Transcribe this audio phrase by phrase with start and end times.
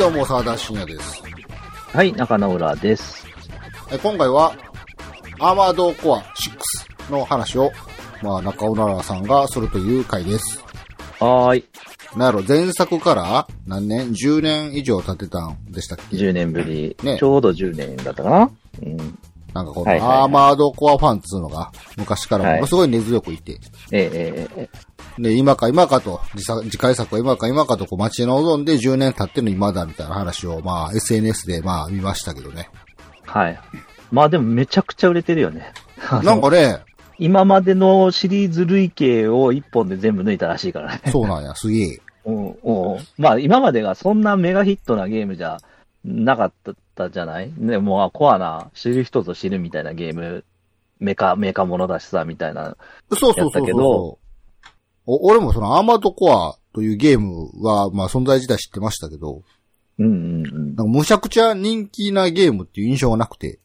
[0.00, 1.22] はい、どうも、沢田信也です。
[1.92, 3.26] はい、中野浦です。
[3.92, 4.54] え今回は、
[5.38, 7.70] アーマードコア6の話を、
[8.22, 10.64] まあ、中尾奈良さんがするという回です。
[11.18, 11.64] はーい。
[12.16, 16.96] なんやろ、前作から何年 ?10 年以上経ってたんでしたっけ？10年ぶり。
[17.02, 18.50] ねちょうど10年だったかな？
[18.82, 19.18] うん。
[19.54, 23.58] なんかこの、アーマードコアファンっていうのが、昔からものすごい根強くいて、
[23.92, 24.68] ええ
[25.18, 32.70] で、今か今かと、次回作は今か今かとこう待ち望んで10年経ってるの今だみたいな話を、まあ、SNS でまあ見ましたけどね。
[32.72, 33.60] えはい。
[34.10, 35.72] まあでもめちゃくちゃ売れてるよね。
[36.24, 36.78] なんかね、
[37.18, 41.02] 今までのシリーズ累計を1本で全部抜いたらしいからね。
[41.12, 42.00] そうなんや、すげえ。
[42.24, 45.58] うんうんまあ今までがそんなメガヒットなゲームじゃ
[46.04, 46.72] なかった
[47.08, 47.52] じゃない？
[47.56, 50.44] ね、もうあコアな、知る人ぞ知るみたいなゲーム、
[50.98, 52.76] メカ、メカものだしさ、みたいな。
[53.12, 54.18] そうそうそうけど。
[55.06, 59.42] お俺もそのアーマードコアというゲームは、まあ存在自体知ってましたけど、
[59.98, 60.66] うんうんうん。
[60.66, 63.58] なんかむちゃくちゃ人気なゲームっていう印象がなくて、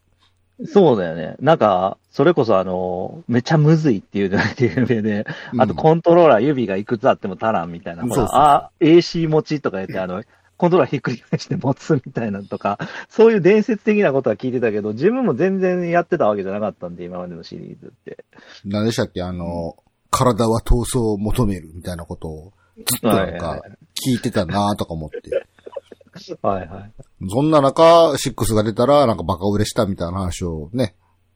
[0.68, 1.36] そうだよね。
[1.42, 5.26] なんか、それこそあの、めちゃむずいっていうのが有名で、
[5.58, 8.04] あとうんコントローラー指がいくつあっても足らんみたいな。
[8.04, 8.28] うそうそう。
[8.32, 10.24] あ、AC 持ちとか言って、あの、
[10.58, 18.24] コントローラーひっくり返して持つみたいなのとか、 そういう伝説的なことは聞いてたけど、自分も全然やってたわけじゃなかったんで、今までのシリーズって。
[18.64, 19.22] 何でしたっけ？
[19.22, 19.76] あの、
[20.12, 23.62] 体は闘争を求めるみたいなことをずっとなんか
[24.08, 25.18] 聞いてたなとか思って。
[26.42, 26.92] はいはい。
[27.30, 30.96] そんな中、6が出たらなんかバカ売れしたみたいな話をね、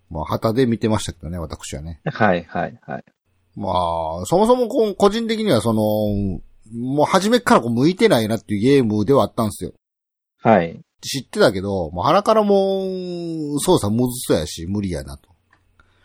[0.09, 1.99] まあ旗で見てましたけどね、私はね。
[2.05, 3.03] はいはいはい。
[3.55, 6.39] まあ、そもそも個人的にはその、
[6.73, 9.73] もう初めからこう向いてないなっていうゲームではあったんですよ。
[10.41, 10.79] はい。
[11.01, 12.83] 知ってたけど、もう鼻からも
[13.55, 15.29] う操作むずそうやし、無理やなと。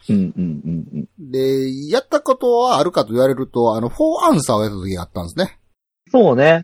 [0.08, 1.30] うんうんうんうん。
[1.30, 5.58] で、やったことはあるかと言われると、あの、フォーアンサーをやった時があったんですね。
[6.10, 6.62] そうね。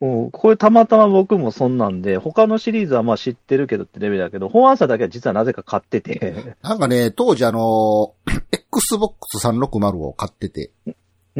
[0.00, 6.54] うんこれたまたま僕もそんなんで、他のシリーズはまあ知ってるけどってレベルだけど、本アンサーだけは実はなぜか買ってて。
[6.62, 8.14] なんかね、当時あの、
[8.52, 10.70] Xbox 360を買ってて、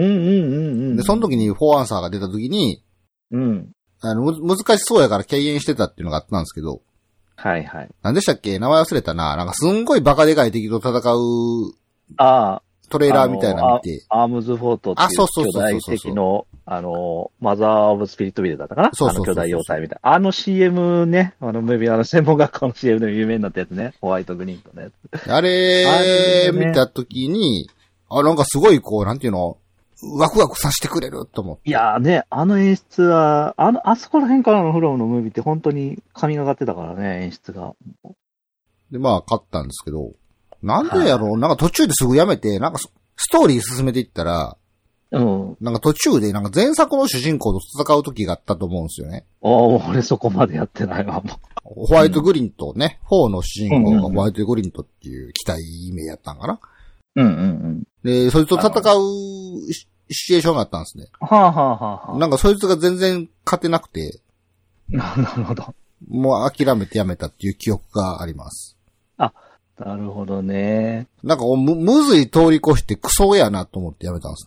[0.02, 0.96] うんうんうんうん。
[0.96, 2.82] で、その時にフォーアンサーが出た時に、
[3.30, 3.72] うん。
[4.00, 6.82] ああの、む難しそうやから敬遠してたっていうのがあったんですけど、
[7.36, 7.88] はいはい。
[8.02, 8.58] 何でしたっけ？
[8.58, 9.36] 名前忘れたな。
[9.36, 11.74] なんかすんごいバカでかい敵と戦う
[12.16, 18.90] あトレーラーみたいなの見て、あ、アームズフォートってあそうそういうそうそう巨大敵の、あの、マザー・オブ・スピリットビルだったかな？
[18.94, 20.14] そうそうそうそうあの巨大妖体みたいな。
[20.14, 23.92] あの CM ね、あの、ムービー、あの、専門学校の CM で有名になったやつね。
[24.00, 24.88] ホワイトグリーンとね。
[25.28, 27.68] あれあれね見た時に、
[28.08, 29.58] あ、なんかすごいこう、なんていうの、
[30.02, 31.68] ワクワクさせてくれると思って。
[31.68, 37.74] いやーね、あの演出は、あの、あそこら辺からのフロムのムービーって本当に神がかってたからね、演出が。
[38.92, 40.12] で、まあ、勝ったんですけど、
[40.62, 44.56] なんでやろう、なんか途中ですぐやめて、なんかスストーリー進めていったら、
[45.10, 45.56] うん。
[45.60, 49.24] なんか途中でなんか前作の主人公と戦う時があったと思うんですよね。
[49.42, 49.50] ああ、
[49.90, 55.58] 俺そこまでやってないわ、もホワイトグリントね、4の主人公うんうんうんがホワイトグリントっていう機体
[55.92, 56.60] 名やったんかな。
[57.16, 57.22] う。
[57.22, 57.82] うんうんうん。
[58.04, 59.72] で、そいつと戦う
[60.10, 61.06] シシチュエーションがあったんですね。
[61.20, 62.18] はあはあはあはあ。
[62.18, 64.20] なんかそいつが全然勝てなくて、
[64.88, 65.74] ななるほど。
[66.08, 68.78] もう諦めてやめたっていう記憶があります。
[69.78, 71.06] なるほどね。
[71.22, 74.46] なんかむ、むずい通り越してクソやなと思ってやめたんです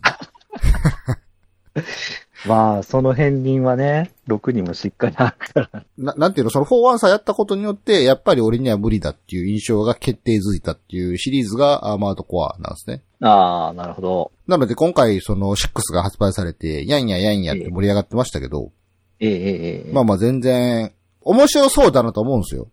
[1.74, 1.84] ね。
[2.46, 5.84] まあ、その片鱗はね、6にもしっかりあるから。
[5.96, 13.02] な、なんていうの、その4ワンサーやったことによって、やっぱり俺には無理だっていう印象が決定づいたっていうシリーズがアーマードコアなんですね。
[13.20, 14.32] ああ、なるほど。
[14.48, 18.72] なので今回その6が発売されて、やんややんやって盛り上がってましたけど、
[19.20, 19.92] ええええええ。
[19.92, 22.68] まあまあ全然、面白そうだなと思うんですよ。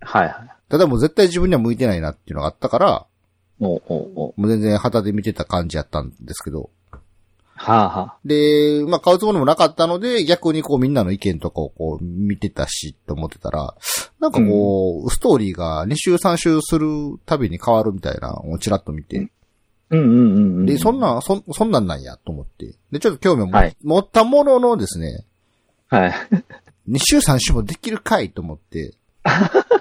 [0.00, 0.34] はいはい。
[0.70, 3.06] ただもう絶対自分には向いてないなっていうのがあったから、
[3.60, 6.70] おうおうおうもう全然旗で見てた感じやったんですけど。
[7.58, 8.16] はあはあ。
[8.24, 13.74] で、まあ買うつもりもなかったので、逆にこうみんなの意見とかをこう見てたしって思ってたら、
[14.20, 16.86] なんかこう、ストーリーが2週3週する
[17.26, 19.30] たびに変わるみたいなのをちらっと見て、
[19.90, 20.66] うんうんうんうん。
[20.66, 22.74] で、そんな、そ、そんなんなんやと思って。
[22.92, 25.24] で、ちょっと興味をも、はい持ったもののですね、
[25.88, 26.14] はい。
[26.88, 28.94] 2週3週もできるかいと思って、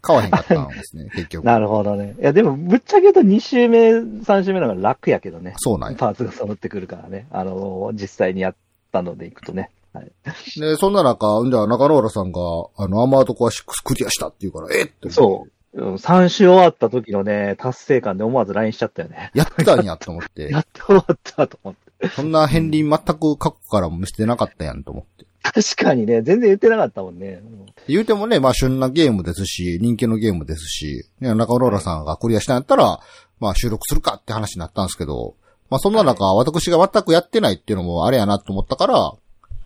[0.00, 1.44] 買わへんかったんですね、 結局。
[1.44, 2.14] なるほどね。
[2.18, 5.54] いや、でも、ぶっちゃけ言うと2週目、3週目の方が楽やけどね。
[5.56, 5.98] そうなんや。
[5.98, 7.26] パーツが揃ってくるからね。
[7.30, 8.54] あの、実際にやっ
[8.92, 9.70] たのでいくとね。
[9.92, 10.10] はい。
[10.58, 12.40] で、そんな中、じゃあ中野浦さんが、
[12.76, 15.10] あの、アーマードコア6クリアしたって言うから、えっって。
[15.10, 15.50] そう。
[15.72, 19.30] うん3週終わった時のね、達成感で思わず LINE しちゃったよね。
[19.34, 20.60] やったんやと思って や。
[20.60, 22.08] って終わったと思って。
[22.08, 25.26] そんな片鱗全く過去からも見せてなかったやんと思って。
[25.42, 27.42] 確かにね、全然言ってなかったもんね。
[27.88, 33.00] 言うてもね、まあ旬なゲームですし、人気のゲームですし、ね、中野浦さんがクリアしたんやったら、
[33.40, 35.34] まあ収録するかって話になったんですけど、
[35.70, 39.12] まあそんな中、私が全くやってないっていうのもあれやなと思ったから、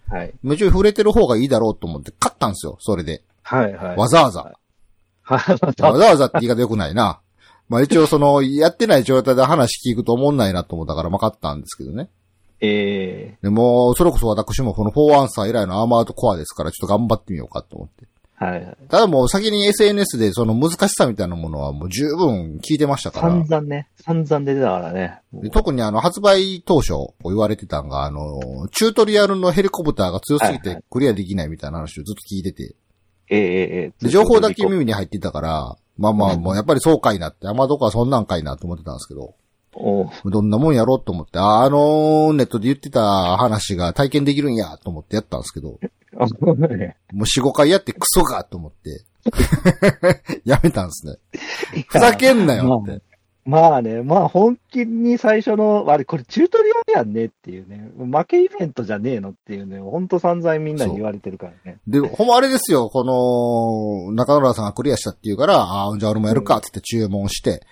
[0.08, 0.32] はい。
[0.42, 3.22] もうちょい触れてる方がいいだろうと思って買ったんですよ、それで。
[3.42, 3.96] はい、はい。
[3.96, 4.52] わざわざ。
[5.22, 5.82] はい。
[5.82, 7.20] わざわざって言い方良くないな。
[7.68, 12.10] まあ一応その、やってない状態で話聞くと思んないなと思ったから、まあ買ったんですけどね。
[12.66, 18.06] えでも、それこそ私もこの4アンサー以来のアーマードコアですから、ちょっと頑張ってみようかと思って。
[18.40, 18.76] ー、はい、はい。
[18.88, 23.30] ただもう先に SNS でその難しさみたいなものはもう十分聞いてましたから。
[23.30, 25.20] 散々ね、散々出てたからね。
[25.32, 26.92] で特にあの、発売当初
[27.24, 32.74] 言われてたんが、あの、チュートリアルのヘリコプターが強すぎてクリアできないみたいな話をずっと聞いてて、
[33.30, 39.34] ええええええで情報だけ耳に入ってたから、まあまあうんもうやっぱりそうかいなって、アマドコはそんなんかいなと思ってたんですけど、
[40.24, 45.78] どんなもんやろうと思って、ああのネットで言ってた話が体験できるんやと思ってやったんですけど、
[46.16, 49.04] あそうねもう4、5回やってクソかと思って、
[50.44, 51.16] やめたんですね。
[51.88, 53.02] ふざけんなよって。
[53.46, 61.78] まあね、まあ本気に最初の、あれこれチュートリアルやんねっていうね、負けイベントじゃねえのっていうね、ほんと散々みんなに言われてるからね。
[61.86, 67.66] で、ほんまあれですよ、この、中村さんがクリアしたって言うから、ああ、じゃあ俺もやるか、つって注文して、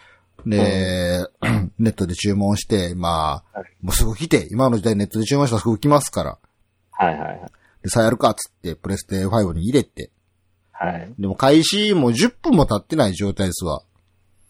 [0.46, 1.26] で、
[1.78, 6.38] ネットで注文して、まあはい、もうすぐ来て、今の時代ネットで注文したらすぐ来ますから、
[6.90, 7.40] はいはいはい。
[7.82, 10.10] で、さあやるか、つって、プレステ5に入れて、
[10.72, 11.14] はい。
[11.18, 13.82] でも開始もう10分も経ってない状態ですわ。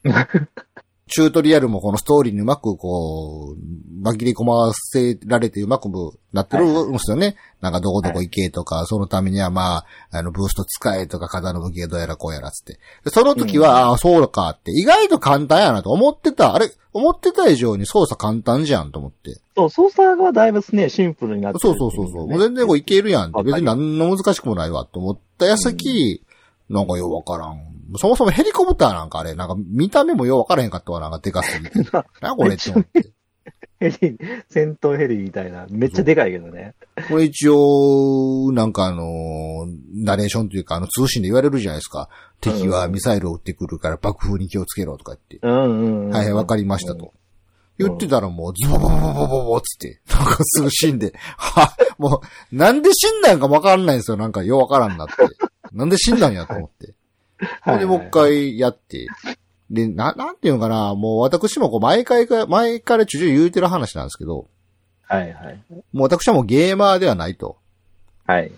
[1.09, 5.91] チュートリアルもこのストーリーにうまくこう、紛れ込ませられてうまく
[6.33, 7.37] なってるんですよね。
[7.61, 12.79] なんかどこどこ行けとか、そのためにはまあ、あの、ブースト使えとか、肩の武器がどうやらこうやらつって。
[13.05, 16.55] でその時は、ああ、そうかって、意外と簡単やなと思ってた。
[16.55, 19.41] あれ、思ってた以上に操作簡単じゃんと思って。
[19.57, 22.27] そう、操作がだいぶね、シンプルになってそうるそうそうそう。
[22.27, 26.23] ねもう全然こういけるやん別に何の難しくもないわと思った矢先、
[26.71, 27.72] なんかようわからん。
[27.99, 31.81] そもそもヘリコプターなんかあれ、なんか見た目もようわからへんかったわ、なんかでかすぎて。
[32.21, 33.13] なこれって思って。
[33.81, 34.19] ヘリ、
[34.49, 36.75] 戦闘ヘリみたいな、めっちゃでかいけどね。
[37.09, 42.09] これ一応、なんかあの、ナレーションというか、あの通信で言われるじゃないですか。
[42.41, 45.39] 敵はミサイルを撃ってくるから爆風に気をつけろとか言って。
[45.43, 46.11] うんうん、うん。
[46.11, 47.13] はいはい、わかりましたと。
[47.79, 52.21] 言ってたらもう、ズボボボボボボつって、なんかすぐ死んで、は、も
[52.53, 54.17] う、なんで死んだんかわかんないんですよ。
[54.17, 55.15] なんかようわからんなって。
[55.73, 56.95] なんで死んだんやと思って。
[57.61, 59.07] はいはいで、もう一回やって。
[59.71, 64.49] で、な、なんていうのかな、もう私もこう、毎回か、前からちゅちゅ言うてる話なんですけど、
[65.03, 65.63] はいはい。
[65.93, 67.59] もう私はもうゲーマーではないと。
[68.27, 68.53] はい。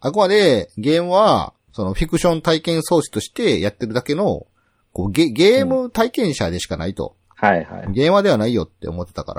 [0.00, 4.46] あくまで、ゲームは、そのフィクション体験装置としてやってるだけの、
[4.92, 7.16] こうゲ、ゲーム体験者でしかないと。
[7.34, 7.92] はいはい。
[7.92, 9.34] ゲーマーではないよって思ってたか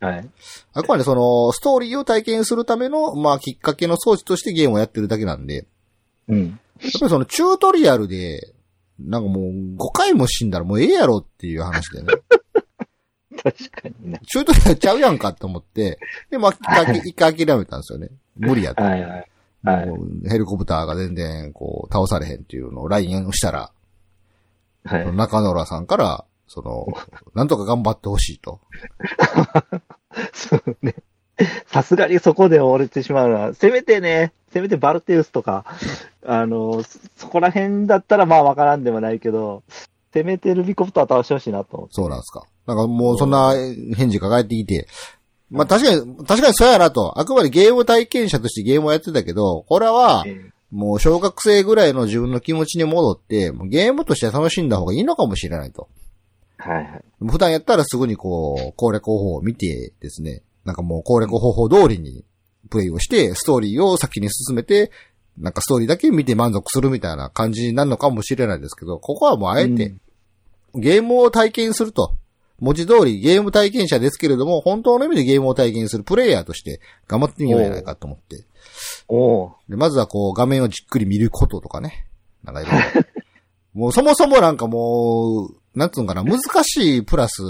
[0.00, 0.28] ら、はい。
[0.72, 5.66] あくまでその、ストーリーを体験するための、まあ、きっかけの装置としてゲームをやってるだけなんで、
[6.28, 6.58] うん。
[6.82, 8.54] やっぱりそのチュートリアルで、
[8.98, 9.44] なんかもう
[9.76, 12.08] 5回も死んだらもうええやろっていう話でね。
[13.42, 14.20] 確かにね。
[14.26, 15.98] チュートリアルちゃうやんかと思って、
[16.30, 16.52] で、まあ、
[17.04, 18.08] 一回諦めたんですよね。
[18.36, 18.82] 無理やと。
[18.82, 19.30] はいはい。
[19.62, 23.70] はいもうヘリコプターが全然こう倒されへんっていうのを LINE をしたら、
[24.84, 25.12] はい。
[25.14, 26.86] 中野良さんから、その、
[27.34, 28.60] なんとか頑張ってほしいと。
[30.32, 30.94] そうね。
[31.66, 35.64] さすがにそこで折れてしまうのは、せめてね、せめてバルテウスとか、
[36.26, 39.62] あの、そそこら辺だったらまあわからんでもないけど、
[40.12, 41.94] せめてルビコプター倒してほしいなと思って。
[41.94, 42.44] そうなんですか。
[42.66, 43.54] なんかもうそんな
[43.96, 44.86] 返事が返ってきて、
[45.50, 47.18] まあ確かに、確かにそうやなと。
[47.18, 55.88] あくまでゲーム体験者としてゲームをやってたけど、これは、ええもう小学生ぐらいの自分の気持ちに戻って、もうゲームとして楽しんだ方がいいのかもしれないと。
[56.58, 57.02] はいはい。
[57.28, 62.24] 普段やったらすぐにこう、攻略方法を見てですね、なんかもう攻略方法通りに
[62.70, 64.90] プレイをして、ストーリーを先に進めて、
[65.38, 69.94] なんかストーリーだけ見て満足するみたいな感じになるのかもしれないですけど、ここはもうあえて、
[70.74, 72.14] ゲームを体験すると。
[72.60, 78.44] 文字通りゲーム体験者ですけれども、本当の意味でゲームを体験するプレイヤーとして頑張ってみようじゃないかと思って。
[79.08, 82.06] おおで、まずはこう画面をじっくり見ることとかね。
[82.44, 83.02] なんかいろいろ
[83.72, 87.42] もうそもそもなんかもう、なんつうのかな、難しいプラス、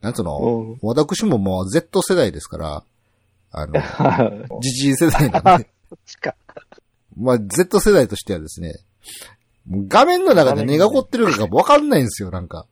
[0.00, 2.84] なんつうの、お私ももう Z 世代ですから、
[3.52, 4.24] あの、 は
[4.60, 4.62] い。
[4.62, 5.68] ジジイ世代なんで。
[7.16, 8.74] まあ Z 世代としてはですね、
[9.68, 12.66] 画面の中で何が起こってるかがわかんないんですよ、なんか。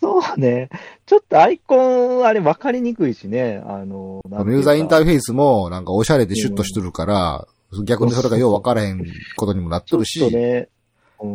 [0.00, 0.70] そうね。
[1.06, 3.62] ちょっとアイコン、あれ分かりにくいしね。
[3.66, 7.46] あの、ユーザーインターーフェースもなんかおしゃれでシュッとしとるから、
[7.84, 9.04] 逆にそれがようわからへん
[9.36, 10.68] ことにもなっとるし、ちょっとね。
[11.22, 11.28] うん。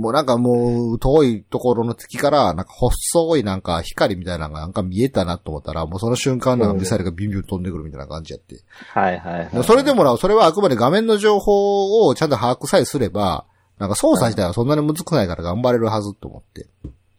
[0.00, 8.56] もうなんかもう遠いところの敵から、なんか細いなんか光みたいなのがなんか見えたなと思ったら、もうその瞬間なんかミサイルがビュンビュン飛んでくるみたいな感じやって。
[8.92, 9.64] はいはいはい。
[9.64, 13.44] それでもな、それはあくまで画面の情報をちゃんと把握さえすれば、
[13.78, 16.66] なんか操作自体はそんなに難くないから頑張れるはずと思って。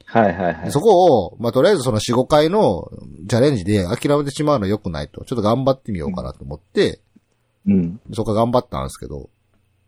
[0.05, 0.71] はいはいはい。
[0.71, 2.89] そこを、まあ、とりあえずその4、5回の
[3.29, 5.25] チャレンジで諦めてしまうのは良くないと。
[5.25, 7.01] ちょっと頑張ってみようかなと思って、
[7.67, 7.99] うん。
[8.13, 9.29] そこ頑張ったんですけど、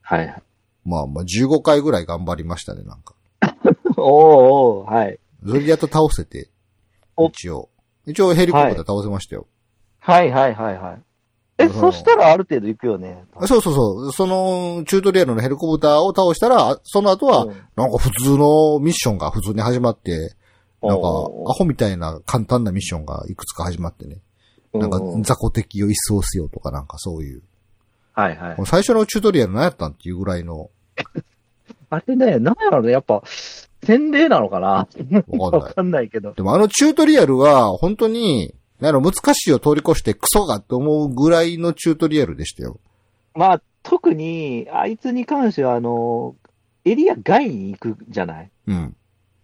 [0.01, 0.43] はいはい。
[0.86, 3.15] まあまあ15回ぐらい頑張りましたね、なんか。
[3.98, 5.19] おーおーはい。
[5.45, 6.50] それでやっと倒せて、
[7.15, 7.69] お一応。
[8.05, 9.48] 一応ヘリコプター倒せましたよ。
[10.00, 11.01] はいはいはいはい。
[11.59, 13.25] え、そそしたらある程度行くよね。
[13.36, 14.12] あそうそうそう。
[14.13, 20.36] その、チュートリアルのヘリコプターを倒したら、あその後は、うんなんか普通のミッションが普通に始まって、
[20.81, 24.21] なんか、アおーホみたいな簡単なミッションがいくつか始まってね。
[24.74, 27.43] なんかう、ん雑魚敵を一掃せよとかなんかそういう。
[28.13, 28.65] はいはいもう。
[28.65, 30.69] 最初のチュートリアル何やったんっていうぐらいの、
[31.89, 33.23] あれね、なんやろね、やっぱ、
[33.83, 34.67] 洗礼なのかな？
[34.67, 36.33] わかんないわかんないけど。
[36.33, 42.79] でもあのチュートリアルは、本当に、なんやろ難しいを通り越してクソがって思うぐらいのチュートリアルでしたよ。
[43.33, 46.35] まあ、特に、あいつに関しては、あの、
[46.85, 48.51] エリア外に行くじゃない？
[48.67, 48.95] うん。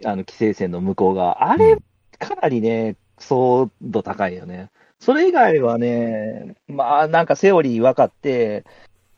[0.03, 1.49] あの、規制線の向こう側。
[1.49, 1.79] あれうん、
[2.19, 4.69] かなりね、相度高いよね。
[4.99, 8.65] それ以外はね、まあ、なんかセオリー分かって、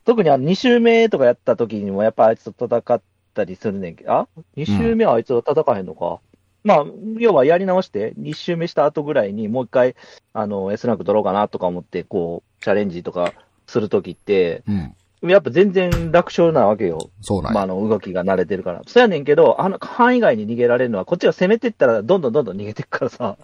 [0.05, 3.01] 特にあの、2周目とかやった時にも、やっぱあいつと戦っ
[3.33, 6.19] たりするねんけど、あ ?2 周目はあいつと戦えへんのか？
[6.63, 6.85] まあ、
[7.17, 9.95] 要はやり直して、2周目した後ぐらいにもう一回、
[10.33, 13.33] あの、S ランク取ろうかなとか思って、こう、チャレンジとか
[13.67, 14.95] するときって、うん。
[15.23, 17.09] やっぱ全然楽勝なわけよ。
[17.21, 17.53] そうなんや。
[17.55, 18.83] まあ、あの、動きが慣れてるから。
[18.85, 23.37] そうやねんけど、あの、範囲外に逃げられるのは、こっちが攻めてったら、どんどんどんどん逃げてくからさ、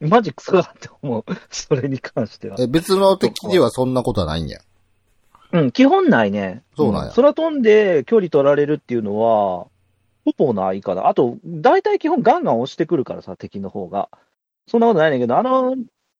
[0.00, 0.08] うん。
[0.08, 1.24] マジクソだって思う。
[1.50, 2.56] それに関しては。
[2.58, 4.58] え、別の敵ではそんなことはないんや。
[5.52, 6.62] うん、基本ないね。
[6.76, 9.66] そうなんや空飛んで距離取られるっていうのは、
[10.24, 11.08] ほぼないかな。
[11.08, 14.08] あと、大体基本ガンガン押してくるからさ、敵の方が。
[14.66, 15.76] そんなことないねんけど、あの、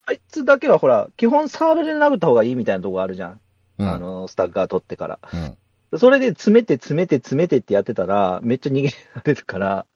[0.07, 3.41] あいつだけはほら、基本サーブで殴った方がいいみたいなとこあるじゃん。
[3.79, 3.89] うん。
[3.89, 5.19] あの、スタッガー取ってから。
[5.33, 5.99] うん。
[5.99, 9.87] それで詰めて詰めて詰めてってやってたら、めっちゃ逃げられるから、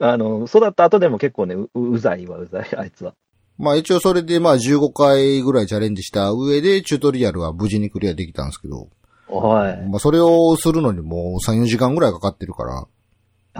[0.00, 3.14] あの、育った後でも結構ね、ううざいわ、うざい、あいつは。
[3.58, 8.88] まあ一応それでまあ15回ぐらいチャレンジした上でチュートリアルは無事にクリアできたんですけど、
[9.28, 9.76] おい。
[9.88, 12.86] まあそれをするのにもう3、4時間ぐらいかかってるから、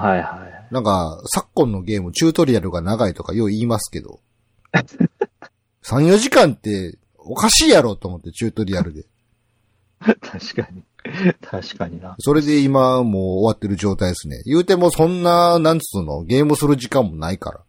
[0.01, 0.73] はいはい。
[0.73, 4.21] なんか昨今のゲームチュートリアルが長いとかよう言いますけど、
[5.83, 9.05] 3、4時間っておかしいやろと思ってチュートリアルで。
[10.01, 10.83] 確かに。
[11.41, 12.15] 確かにな。
[12.19, 14.43] それで今もう終わってる状態ですね。
[14.45, 17.61] 言うてもそんな、なんつうの、ゲームする時間もないから。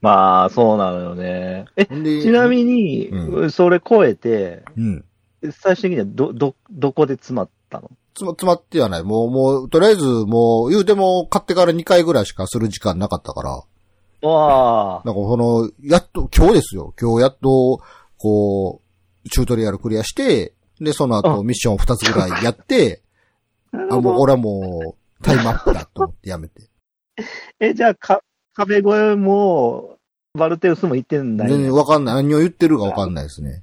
[0.00, 1.66] まあ、そうなのよね。
[1.76, 5.04] え、ちなみに、うそれ超えて、うん。
[5.52, 7.90] 最終的にはど、ど、どこで詰まったの？
[8.14, 9.04] つま、詰まってはない。
[9.04, 15.02] もう、もう、とりあえず、もう、言うても、買ってから2回ぐらいしかする時間なかったから、わあ。
[15.04, 16.94] なんかその、やっと、今日ですよ。
[17.00, 17.80] 今日やっと、
[18.18, 18.82] こ
[19.24, 20.52] う、チュートリアルクリアして、
[20.82, 23.02] で、その後うミッション2つぐらいやって、
[23.90, 26.68] あ、もう俺はもう、タイムアップだと思ってやめて。
[27.60, 28.22] え、じゃあ、か、
[28.54, 29.96] 壁越えも、
[30.34, 32.14] バルテウスも行ってんだ全然わかんない。
[32.16, 33.62] 何を言ってるかわかんないですね。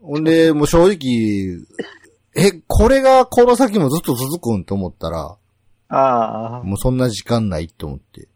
[0.00, 1.66] ほんで、もう正直、
[2.36, 5.36] え、これがこの先もずっと続くんと思ったら、
[5.88, 6.62] ああ。
[6.64, 8.28] もうそんな時間ないと思って。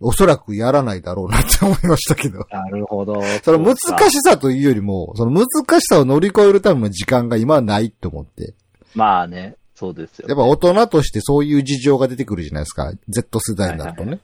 [0.00, 2.46] おそらくやらないだろうなって思いましたけど。
[2.50, 3.20] なるほど。
[3.42, 3.76] その難
[4.10, 8.54] しさというよりも、その難しさを乗り越えるための時間が今はないと思って。
[8.94, 12.92] まあね、そうですよ、やっぱ大人としてそういう事情が出てくるじゃないですか。
[13.08, 14.20] Z 世代になるとね。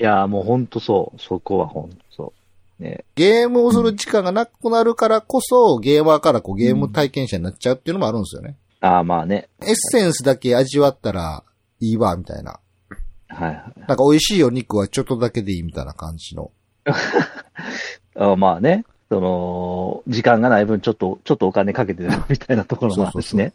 [0.00, 1.20] いや、もうほんとそう。
[1.20, 2.32] そこはほんとそ
[2.78, 2.82] う。
[2.82, 3.04] ね。
[3.16, 8.56] ゲームをする時間がなくなるからこそ、ゲーマーからこうゲーム体験者になっちゃうっていうのもあるんですよね。
[8.80, 9.48] ああ、まあね。
[9.62, 11.42] エッセンスだけ味わったら
[11.80, 12.60] いいわ、みたいな。
[13.28, 13.80] はいはい。
[13.80, 16.50] なんか美味しいお肉はちょっとだけでいいみたいな感じの。
[18.16, 18.84] あまあね。
[19.10, 23.54] その、時間がない分、ちょっと、ちょっとお金かけてるみたいなところもあるしね。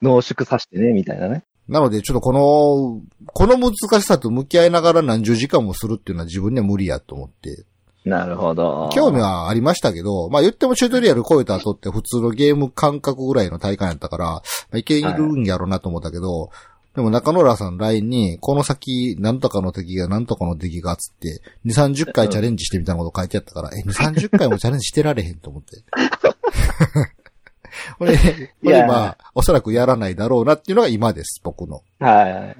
[0.00, 1.42] 濃縮させてね、みたいなね。
[1.68, 7.66] なので、ちょっとこの、この難しさと向き合いながら何十時間もするっていうのは自分には無理やと思って。
[8.04, 8.88] なるほど。
[8.92, 14.42] 興味はありましたけど、まあ言ってもチュートリアル超えた後って普通のゲーム感覚ぐらいの体感やったから、ま
[14.74, 16.50] あ、いけるんやろうなと思ったけど、
[16.96, 25.84] でも中野浦さん LINE に、この先、なんとかの敵がなんとかの敵がつって、2、30回チャレンジしてみたいなこと書いてあったから、え、2、30回もチャレンジしてられへんと思って。
[27.98, 28.22] これ、こ
[28.62, 28.88] れ
[29.34, 31.82] おそらくやらないだろうなっていうのが今です、僕の。
[32.00, 32.54] は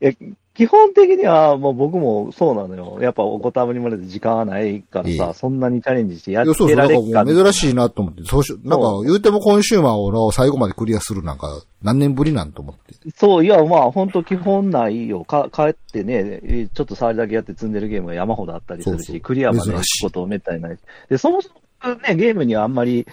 [0.00, 0.18] い。
[0.58, 2.98] え、基本的にはもう僕もそうなのよ。
[3.00, 12.94] やっぱおこたまにまで時間はないからええさ、そんなにチャレンジしてやってられっか珍しいなと思って、そうし、なんか言うてもコンシューマーを最後までクリアするなんか、何年ぶりなんと思って。
[13.16, 15.24] そう、いや、まあ、本当基本ないよ。
[15.24, 20.78] か、帰ってね、えちょっと触りだけやって積んでるゲームが山ほどあったりするし、そうそうクリアまで行くことめったにない。
[21.08, 23.06] で、そもそもね、ゲームにはあんまり、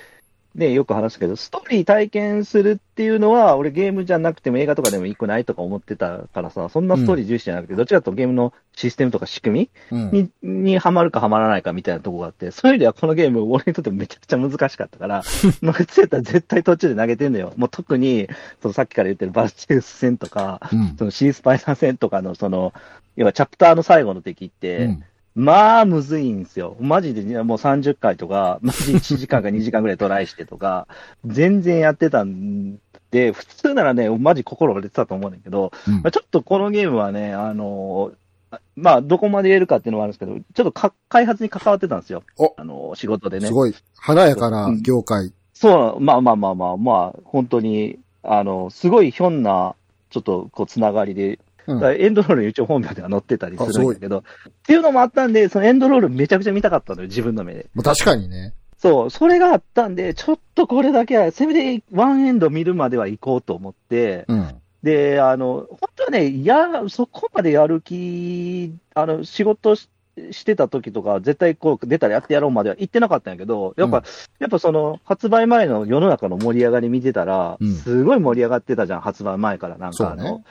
[0.56, 10.12] ね、よく話すけど、ストーリー体験するっていうのは、俺ゲームじゃなくても映画とかでもいいくないとか思ってたからさ、そんなストーリー重視じゃなくて、どっちかとゲームのシステムとか仕組うん。
[10.12, 15.24] みに、にハマるかハマらないかみたいなとこがあって、そういう意味ではこのゲーム、俺にとってめちゃくちゃ難しかったから、
[15.62, 17.54] まあ、普通やったら絶対途中で投げてんのよ。
[17.58, 18.30] もう特に、
[18.62, 20.96] そのさっきから言ってるバルチェウス戦とか、うん。
[20.98, 22.74] そのシースパイダー戦とかの、その、
[23.16, 25.04] 要はチャプターの最後の敵って、うん。
[25.36, 26.78] まあ、むずいんですよ。
[26.80, 30.88] マジでねもう30回とか、マジ1時間か2時間ぐらいトライしてとか、
[31.26, 32.78] 全然やってたん
[33.12, 38.14] で、普通ならね、マジ心折れてたと思うんだけど、うんまあ、ちょっとこのゲームはね、あの
[38.52, 42.24] あまあ、どこまで言えるかっていうのはあるんですけど、ちょっとか開発に関わってたんですよ。
[42.38, 43.54] おあの仕事でねす。
[43.54, 45.34] ごい、華やかな業界。
[45.54, 49.76] そう、まあまあまあまあ、まあ、本当に、あの、すごいひょんな、
[50.10, 54.24] ちょっとこう、つながりで、うんエンドロールの一応本名では載ってたりするんだけど、っ
[54.66, 57.68] ていうのもあったんで、そのエンドロールめちゃくちゃ見たかったのよ、自分の目で。
[57.74, 58.54] まあ確かにね。
[58.78, 64.62] そう、それがあったんで、ちょっとこれだけは、せめてワンエンド見るまでは行こうと思って、うん。
[64.84, 69.90] で、あの、本当はね、や、そこまでやる気、あの、仕事し
[70.32, 74.04] してた時とか、絶対こう出たらやってやろうまでは言ってなかったんやけど、やっぱ、うん
[74.40, 79.78] やっぱその、発売前の世の中の盛り上がり見てたら、うんすごい盛り上がってたじゃん、発売前から。
[79.78, 80.44] なんかあの、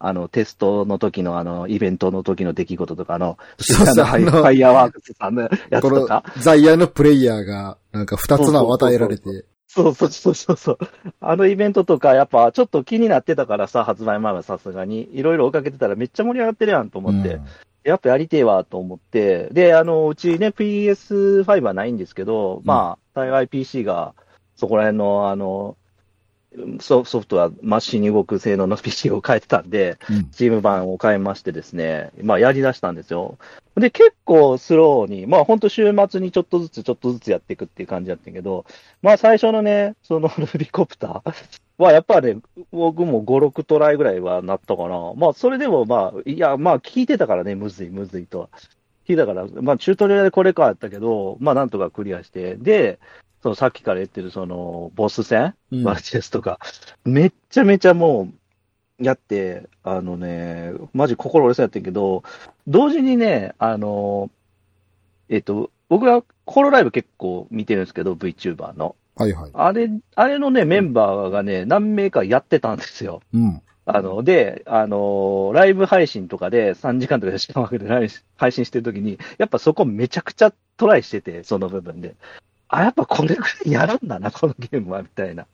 [0.00, 9.44] あの、テストの時のあの、イベントの時の出来事とか、あの、そうそうあのファイヤーワークスさんのやつことのか。、ザイヤーのプレイヤーが、なんか二つ名を与えられて。
[9.66, 10.78] そうそうそうそうそう。
[11.20, 15.08] あのイベントとか、やっぱちょっと気になってたからさ、発売前はさすがに。
[15.12, 17.34] いろいろ追いかけてたらめっちゃ盛り上がってるやんと思って。
[17.34, 17.46] うん
[17.84, 19.48] やっぱやりてえわと思って。
[19.52, 24.14] で、あの、うちね、PS5 はないんですけど、まあ、幸い PC が、
[24.56, 25.76] そこら辺の、あの、
[26.80, 30.30] ソソフトはマシンに動く性能の PC を変えてたんで、うん。
[30.30, 33.38] チーム版を変えましてですね、まあやり出したんですよ。
[33.76, 38.64] で、結構スローに、まあ本当週末にちょっとずつちょっとずつやっていくっていう感じだったけど、
[39.02, 41.34] まあ最初のね、その ルビコプター
[41.78, 42.38] はやっぱね、
[42.72, 45.12] 僕も5、6トライぐらいはなったかな。
[45.16, 48.48] まあそれでもまあ、いや、まあ聞いてたからね、むずいむずいとは。
[49.08, 52.98] 聞いたから、まあチュートリアルでこれかやったけど、まあなんとかクリアして、で、
[53.42, 55.54] そのさっきから言ってるそのボス戦？
[55.72, 56.58] うんマルチェスとか、
[57.04, 58.28] めっちゃめちゃも
[59.00, 62.24] う、やって、あのね、マジ心折れそうやってんけど、
[62.66, 64.30] 同時にね、あの、
[65.28, 68.96] えっと、僕はホロライブ結構見てるんですけど、VTuber の。
[69.14, 69.50] はいはい。
[69.54, 73.20] あれ、あれのね、メンバーがね、何名かやってたんですよ。
[73.32, 73.62] うん。
[73.84, 77.88] あの、で、あの、ライブ配信とかで3時間とかでしかもで
[78.36, 82.16] 配信してるときに、やっぱそこめちゃくちゃトライしてて、その部分で。
[82.68, 85.46] あ、やっぱこれくらいやるんだな、 このゲームは、みたいな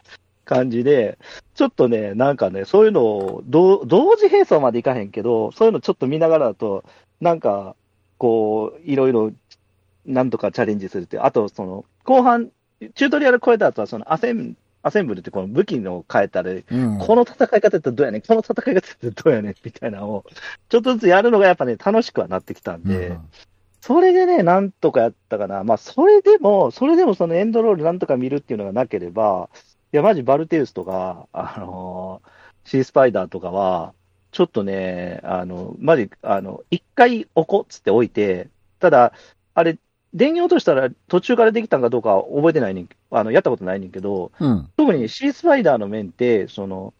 [0.44, 1.18] 感じで、
[1.54, 6.84] ちょっとね、なんかね、そういうのを、同同時並走までいかへんけど、そういうのちょっと見ながらだと、
[7.20, 7.76] なんか、
[8.18, 9.32] こう、いろいろ、
[10.04, 11.22] なんとかチャレンジするっていう。
[11.22, 12.50] あと、その、後半、
[12.94, 16.98] チュートリアル超えた後は、その、アセン、アセンブルってこの武器の変えたり、うん。
[16.98, 20.24] この戦い方ってどうやねん、この戦い方ってどうやねん、みたいなのを、
[20.68, 23.28] ちょっとずつやるのがやっぱね、楽しくはなってきたんで、うん
[23.86, 25.62] それでね、なんとかやったかな。
[25.62, 29.50] まあ、それでも、それでもそのエンドロールなんとか見るっていうのがなければ、
[29.92, 32.28] いや、マジバルテウスとか、あのー
[32.64, 33.92] シースパイダーとかは、
[34.30, 39.12] ちょっとね、あの、マジ、あの、一回置こうっつって置いて、ただ、
[39.52, 39.78] あれ、
[40.14, 44.72] 電源落としたら途中からできたんかどうかは覚えてないねん、あの、やったことないねんけど、うん。
[44.78, 46.94] 特にシースパイダーの面って、その、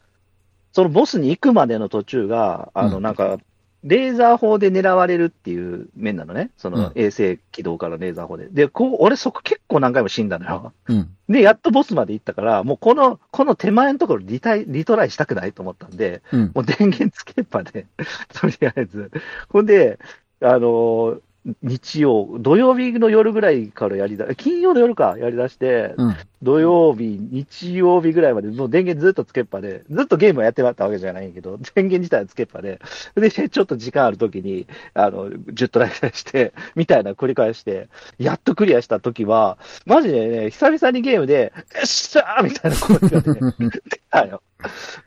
[0.74, 3.38] そのボスに行くまでの途中が、あの、うんなんか、
[3.84, 6.50] レーザー砲で狙われるっていう面なのね。
[6.56, 8.48] そうんの衛星軌道からレーザー砲で。
[8.48, 10.72] で、こう、俺そこ結構何回も死んだのよ。
[10.88, 11.14] うん。
[11.28, 16.52] で、やっとボスまで行ったから、もうこの、この手前のところリタイ、リトライしたくないと思ったんで、うん。
[16.54, 17.86] もう電源つけっぱで、
[18.32, 19.10] とりあえず。
[19.50, 19.98] ほんで、
[20.40, 21.20] あのー
[21.62, 26.16] 日曜、土曜日の夜ぐらいからやりだ、金曜の夜か、やりだして、うん。
[26.42, 32.80] 土曜日、日曜日ぐらいまで、もう電源ずっとつけっぱで、ずっとゲームをやってまったわけじゃないけど、 電源自体はつけっぱで、
[33.14, 44.42] で、ちょっと時間あるときに、あの、10トライして、みたいな繰り返して、やっとクリアしたときは、マジでね、久々にゲームで、よっしゃーみたいな声がね、出たよ。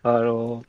[0.04, 0.63] あの、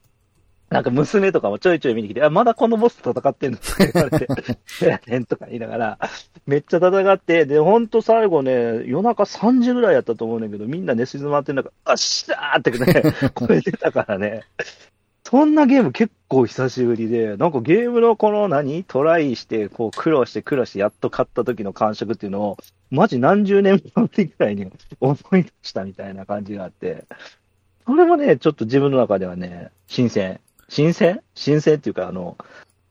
[0.70, 3.57] なんか娘とかもちょいちょい見に来て、あ、まだこのボスと戦ってんの？
[3.59, 4.26] とか言われて、
[4.85, 5.98] いやねんとか言いながら、
[6.46, 13.02] めっちゃ戦って、で、ほんと最後ね、夜中3時ぐらいやったと思うねんだけど、みんな寝静まってんだから、あっしゃーってね、
[13.35, 14.42] 声出たからね。
[15.24, 18.85] そんなゲーム結構久しぶりで、なんかゲームのこの何？
[18.85, 22.57] トライして、こう苦労して苦労してやっと勝った時の感触っていうのを、
[22.90, 24.66] マジ何十年ぶりぐらいに
[25.00, 27.04] 思い出したみたいな感じがあって、
[27.87, 30.40] それもね、ちょっと自分の中ではね、新鮮。
[30.68, 32.37] 新鮮新鮮っていうか、あの、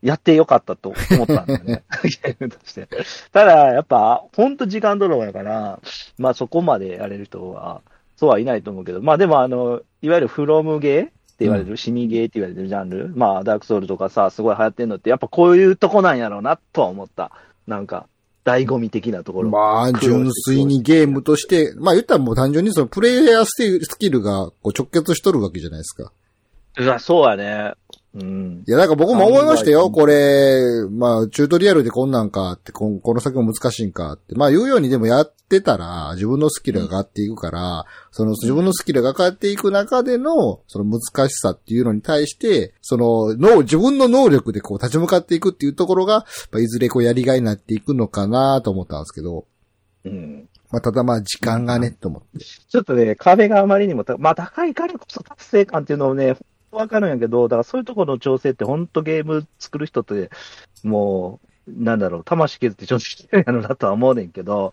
[0.02, 1.82] やってよかったと思ったんだよね。
[2.02, 2.88] ゲームとして。
[3.32, 5.80] ただ、やっぱ、ほんと時間泥棒やから、
[6.18, 7.82] まあそこまでやれる人は
[8.18, 11.12] そうはいないと思うけど、まあでもあの、いわゆるフロムゲーって
[11.44, 17.30] 言われる、死にゲーって言われてるジャンル、まあダークソウルとかさ、すごい流行ってんのって、やっぱこういうとこなんやろうな、とは思った。
[17.68, 18.06] なんか、
[18.44, 19.50] 醍醐味的なところ。
[19.50, 26.10] まあ、純粋にゲームとして、まあ言ったらもう単純にそのプレイヤースキルがこう直結しとるわけじゃないですか。
[26.78, 27.74] うわ、そうやね。
[28.14, 28.64] うん。
[28.66, 29.90] いや、なんか僕も思いましたよ。
[29.90, 34.34] これ、まあ、チュートリアルでこんなんかって、こんこの先も難しいんかって。
[34.34, 49.46] まあ、言うようにでもやってたら、自分のスキルが上がっていくから、その自分のスキルが上がっていく中での、その難しさっていうのに対して、その、の、自分の能力でこう立ち向かっていくっていうところが、まあ、いずれこうやりがいになっていくのかなと思ったんですけど、
[50.04, 50.48] うん。
[50.70, 52.44] まあ、ただまあ、時間がね、と思って。
[52.44, 56.36] ちょっとね、壁があまりにもた、まあ高いからこそ達成感っていうのをね、
[56.70, 60.30] わかるんやけど、だからそういうところの調整って本当ゲーム作る人って、
[60.84, 64.72] もう、なんだろう、魂削って調整してるんやろなとは思うねんけど、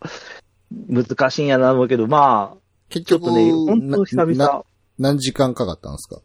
[0.89, 2.58] 難しいんやなと思うけど、まあ、
[2.89, 4.65] 結局、ちょっとね、本当久々、
[4.97, 6.21] 何時間かかったんですか？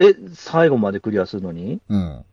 [0.00, 1.80] え、最後までクリアするのに？
[1.88, 2.24] うん。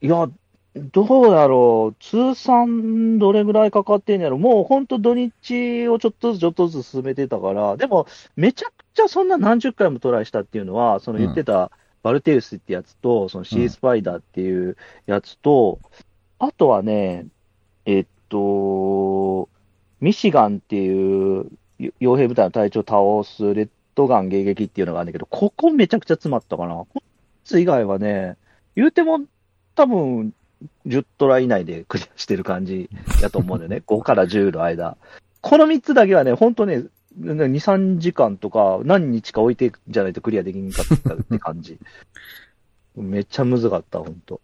[0.00, 0.28] いや、
[0.74, 11.70] どうやろう、通算どれぐらいかかってんやろ、もう本当土日をちょっとずつちょっとずつ進めてたから、でも、めちゃくちゃそんな何十回もトライしたっていうのは、その言ってた
[12.02, 14.76] バルテウスってやつと、そのシースパイダーっていう
[15.06, 15.80] やつと、
[16.38, 17.26] あとはね、
[17.86, 19.48] えっと、
[20.00, 21.46] ミシガンっていう
[22.00, 26.74] 傭兵部隊の隊長を倒すレッドガン迎撃っていうのがあるんだけど、ここめちゃくちゃ詰まったかな。
[26.74, 27.00] こい
[27.44, 28.36] つ以外はね、
[28.76, 29.20] 言うても
[29.74, 30.32] 多分
[30.86, 32.88] 10トライ以内でクリアしてる感じ
[33.20, 33.82] やと思うんだよね。
[33.86, 34.96] 5から10の間。
[35.40, 36.84] この3つだけはね、ほんとね、
[37.20, 41.78] 2、3時間とか何日か置いてじゃないとクリアできんかったって感じ。
[42.96, 44.40] めっちゃむずかった、ほんと。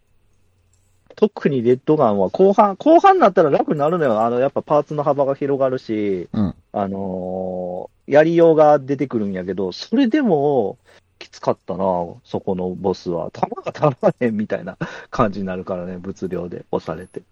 [1.17, 4.23] 特にレッドガンは後半、後半になったら楽になるのよ。
[4.23, 6.55] あの、やっぱパーツの幅が広がるし、うん。
[6.73, 10.79] あのーやりようが出てくるんやけど、それでも、
[11.25, 11.85] きつかったな、
[12.25, 13.31] そこのボスは。
[13.33, 14.77] 弾が足らへんみたいな
[15.11, 17.23] 感じになるからね、物量で押されて。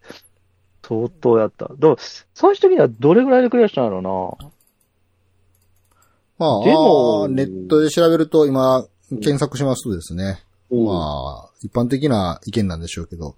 [0.82, 1.70] 相当やった。
[1.78, 1.96] どう
[2.34, 4.38] 最終的にはどれぐらいでクリアしたんやろ
[6.38, 13.36] まあ、でもネットで調べると、今、検索しますとですね、なまあ、一般的な意見なんでしょうけど、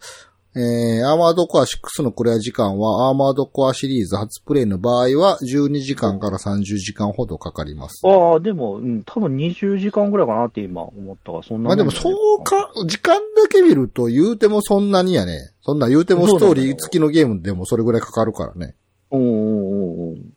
[0.57, 8.07] えー、アーマードコア6のクリア時間は、アーマードコアシリーズ初プレイの場合は、12時間から30時間ほどかかります。
[8.07, 15.51] ああ、でも、うん、多分20時間ぐらいかなって今思ったから、そんなまあでも、そうか、時間だけ見ると、言うてもそんなにやね。
[15.63, 18.77] そんな言うてもストーリー付きのゲームでもそれぐらいかかるからね。
[19.11, 20.33] うんうんうんうん。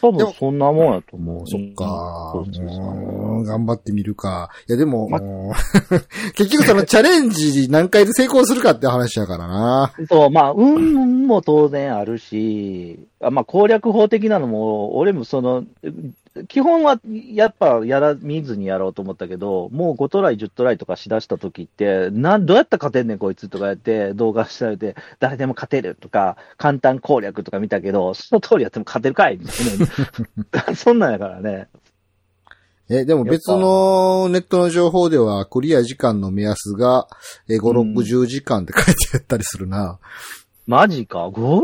[0.00, 1.46] 多分そんなもんやと思う。
[1.46, 2.34] そっか。
[3.44, 4.50] 頑張ってみるか。
[4.68, 5.50] いやでも、まうん
[6.34, 9.92] 結局そのチャレンジ何回で成功するかって話やからな。
[10.08, 15.64] そう、まあ、運も当然あるし、あまあ、攻略法的なのも、俺もその、
[16.48, 17.00] 基本は
[17.32, 29.86] やっぱやら、見ずにやろうと思ったけど、もう5トライ、10トライとかしだした時って、なん、どうやったら勝てんねんこいつとかやって、動画調べて、誰でも勝てるとか、簡単攻略とか見たけど、その通りやっても勝てるかいみたいな。
[30.76, 31.68] そんなんやからね。
[32.88, 37.06] え、でも別のネットの情報では、クリア時間の目安が、
[37.48, 40.00] え、5、うん6、10時間って書いてあったりするな。
[40.66, 41.62] マジか ?5、6、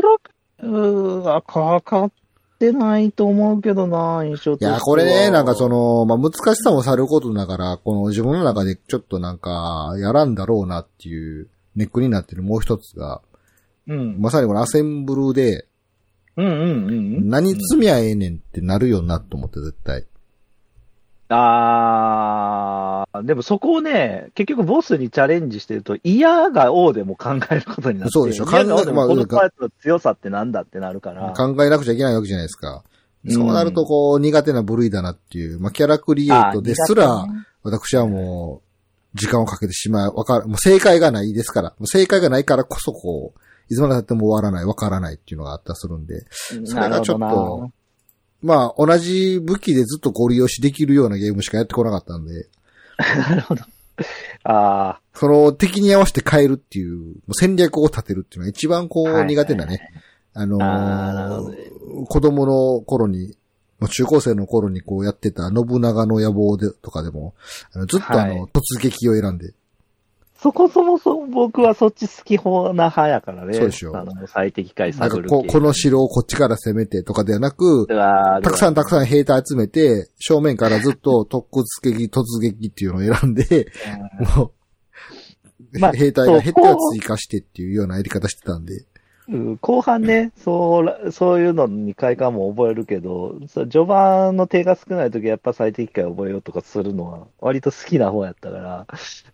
[0.63, 2.11] うーかかっ
[2.59, 4.71] てないと思うけどな、印象としては。
[4.71, 13.21] いや、これね、なんかその、まあ、難しさもさることながら、この自分の中でちょっとなんか、やらんだろうなっていう、ネックになってるもう一つが、
[13.87, 14.17] うん。
[14.19, 15.66] まさにこのアセンブルで、
[16.37, 17.29] うんうんうんうん。
[17.29, 20.05] 何積みゃええねんってなるよなと思って絶対。
[21.29, 31.33] あー、でもそこをね、結局ボスにチャレンジしてると、嫌が王でも考えることになって、そうでしょ嫌が王でまあもこの強さってなんだってなるから。
[31.33, 32.75] 考えなくちゃいけないわけじゃないですか。
[32.75, 32.97] うん
[33.29, 37.25] そうなるとこう、苦手な部類だなっていう、まあ、キャラクリエイトですら、
[37.63, 38.61] 私はも
[39.15, 43.39] う、時間をかけてしまう、わかる、もう正解がないですから、もう正解がないからこそこう、
[43.69, 46.25] いつまで経っても終わらない、わからないっていうのがあったりするんで、
[46.65, 47.71] それがちょっと、
[48.41, 52.47] まあ、同じ武器でずっとご利用しできるようなゲームしかやってこなかったんで、
[52.97, 53.29] どな。
[53.29, 53.63] なるほど。
[54.43, 59.89] あその敵に合わせて変えるっていう、戦略を立てるっていうのが一番こう、はい苦手なね、
[60.33, 63.35] あのー子供の頃に、
[63.89, 67.33] 中高生の頃にこうやってた信長の野望でとかでも、
[67.89, 68.51] ずっとあの、はい。
[68.53, 69.53] 突撃を選んで、
[70.39, 73.53] そこそもそ僕はそっち好き方な派やからね。
[73.53, 73.97] そうでしょ。
[73.97, 83.71] あの、最適解なんか探るこう、この城をこっちから攻めてとかではなく、たたくさんたくさん兵隊集めて、正面からずっと特突撃、突撃っていうのを選んで、
[84.37, 84.51] も
[85.73, 88.96] う、まあ兵隊が減ってはそう追加してっていうようなやり方してたんで、うん
[89.59, 98.87] 後半ね、そう、そういうのに快感も覚えるけど、序盤の手が少ない時はやっぱ最適解覚えようとかするのは割と好きな方やったから、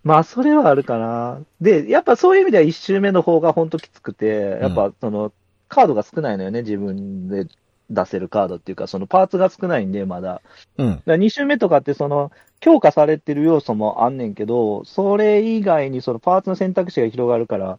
[0.04, 1.42] まあそれはあるかな。
[1.62, 5.32] で、やっぱそういう意味では一周目の方が本当きつくて、やっぱその、
[5.68, 7.48] カードが少ないのよね、自分で
[7.90, 10.42] 出せるカードっていうか、そのパーツが少ないんで、まだ。
[10.78, 10.90] うん。
[10.90, 17.78] だから2周目とかってその、強化されてる要素もあんねんけど、それ以外にそのパーツの選択肢が広がるから、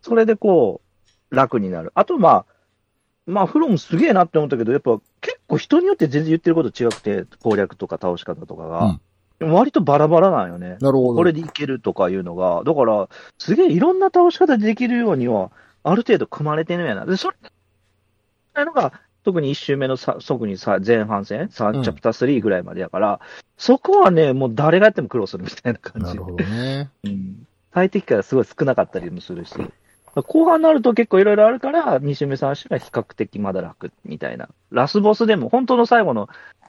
[0.00, 0.91] それでこう、
[1.32, 1.90] 楽になる。
[1.94, 2.46] あとまあ、
[3.26, 8.98] まあ、フロムすげえなって思ったけど、やっぱ結構人によって全然言ってること違くて、攻略とか倒し方とかが。
[9.38, 10.76] でも割とバラバラなんよね。
[10.80, 11.14] なるほど。
[11.14, 15.50] これでいけるとかいうのが、だから、すげえいろんな倒し方できるようには、
[15.84, 17.06] ある程度組まれてるんやな。
[17.06, 17.36] で、それ、
[18.54, 18.92] なのが、
[19.24, 23.20] 特に一周目のさ、特にさ、前半戦、さ、うんチャプター3ぐらいまでやから、
[23.56, 26.08] そこはね、もう誰がやっても苦労するみたいな感じ。
[26.08, 26.90] なるほどね。
[27.04, 27.46] うん。
[27.72, 29.54] 最適解がすごい少なかったりもするし、
[30.14, 34.48] 後半になると結構いろいろあるから、2周目、3周目は比較的まだ楽みたいな。
[34.70, 36.28] ラスボスでも、本当の最後の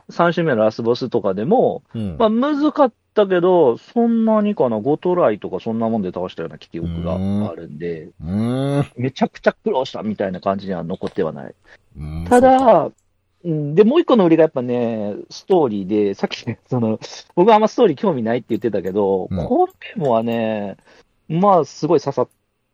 [0.09, 2.17] 3周目のラスボスとかでも、うん。
[2.17, 8.85] まあ、難かったけど、そんなにかな、5トライとかそんなもんで倒したような記憶があるんで、ん。
[8.95, 11.55] めちゃくちゃ苦労したみたいな感じには残ってはない。
[11.97, 12.91] うんた、だ、
[13.43, 16.99] うんで、もう一個の売りがやっぱね、ストーリーで、さっき、その、
[17.35, 20.77] 僕はあんまストーリー興味ないって言ってたけど、うんこのゲームはね、
[21.27, 22.27] まあ、すごい刺さ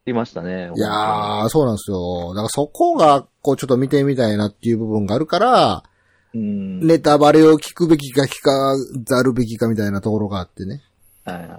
[0.10, 0.72] りましたね。
[0.76, 2.30] いやー、そうなんですよ。
[2.30, 5.84] だからそこが、こうちょっと見てみたいなっていう部分があるから、
[6.34, 6.86] うん。
[6.86, 10.82] ネタバレを聞くべきか聞かざるべきかみたいなところがあってね。
[11.26, 11.50] はい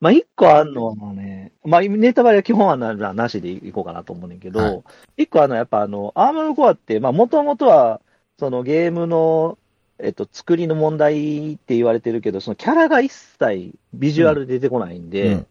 [0.00, 4.82] まあ、一個あるのはね、まあ、ネタバレは基本はなしでいこうかなと思うねんけど、はい
[5.16, 8.00] 一個あるのはやっぱあの、アーマルコアって、まあ、もともとは、
[8.38, 9.58] そのゲームの、
[10.00, 15.46] えっと、作りの問題って言われてるけど、そのキャラが一切ビジュアルで出てこないんで、うん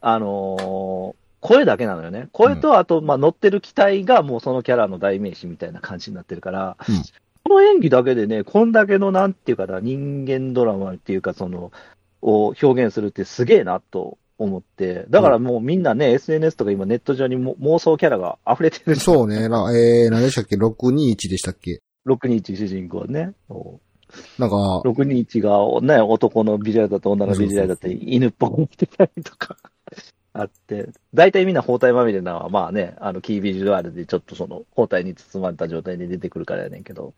[0.00, 2.28] あのー声だけなのよね。
[2.30, 7.02] 声と、あと、まあ、乗ってる機体がもうそのキャラの代名詞みたいな感じになってるから、うん
[7.44, 11.72] この演技だけでね、こんだけのなんていうかな、人間ドラマっていうか、その、
[12.22, 18.94] を表現するってすげえなと思って、だからもうみんなね、SNS とか今ネット上にも妄想キャラが溢れてる。
[18.94, 19.48] そうね。
[19.48, 23.32] なえー、何でしたっけ ?621 でしたっけ？621主人公ね。
[24.38, 29.56] なんか、621が、ね、男のビジュアルだと女のビジュアルだったり、犬っぽく見てたりとか
[30.34, 37.12] あって、大体みんな包帯まみれなのは、まあね、あの、キービジュアルでちょっとその、包帯に包まれた状態で出てくるからやねんけど、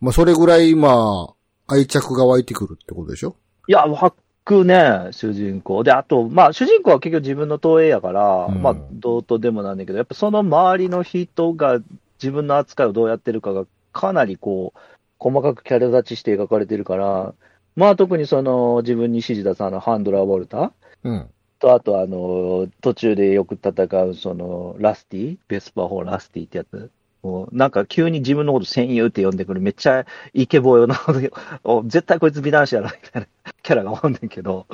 [0.00, 1.34] まあ、それぐらい、ま
[1.68, 3.36] あ、愛着が湧いてくるってことでしょ？
[3.68, 4.14] いや、湧
[4.44, 5.84] くね、主人公。
[5.84, 11.78] で、あと、まあ、主人公は結局自分の投影やから、うんまあ、どうとでもなんだけど、やっぱその周りの人が
[12.20, 14.78] 自分の扱いをどうやってるかが、かなりこう、
[15.18, 17.34] 細かくキャラ立ちして描かれてるから、
[17.76, 20.70] まあ、特にその、自分に指示出すあの、ハンドラー・ウォルター
[21.04, 21.30] うん。
[21.58, 26.90] と、あとあの、途中でよく戦う、その、ラスティベスパー4ラスティってやつ。
[27.22, 31.00] もうなんか急に自分のこと戦友って呼んでくるめっちゃイケボよな、
[31.64, 34.66] お絶対こいつ美男子やろ、みたいなキャラがおんねんけど、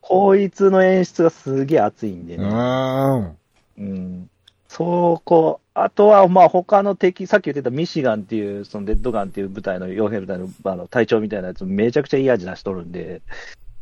[0.00, 2.36] こいつの演出がすげえ熱いんで。
[2.36, 2.44] ね。
[2.44, 3.36] うん。
[3.78, 4.30] うん。
[4.68, 13.20] そこ、あとは、まあ他の敵、さっき言ってたミシガンっていう、そのデッドガンっていう部隊の、傭兵部隊のあの隊長みたいなやつめちゃくちゃいい味出しとるんで、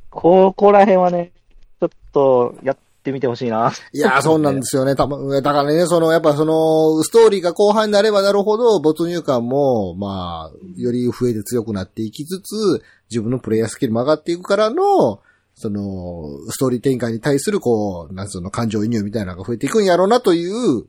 [0.09, 1.33] ここら辺はね、
[1.81, 3.73] ちょっとやってみてほしいな。
[3.93, 4.95] いやー、そうなんですよね。
[4.97, 15.21] たま、だからね、その、やっぱその、ストーリーが後半になればなるほど、没入感も、まあ、より増えて強くなっていきつつ、自分のプレイヤースキルも上がっていくからの、
[15.55, 20.85] その、ストーリー展開に対する、こう、なんその感情移入みたいなのが増えていくんやろうなという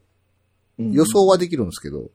[0.80, 2.10] うん予想はできるんですけど。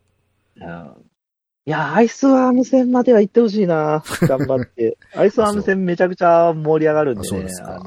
[1.66, 4.02] いや、アイスワーム戦までは行ってほしいな。
[4.22, 4.98] 頑張って。
[5.14, 7.62] アイスワーム戦めちゃくちゃ盛り上がるんでねあそうです。
[7.62, 7.82] か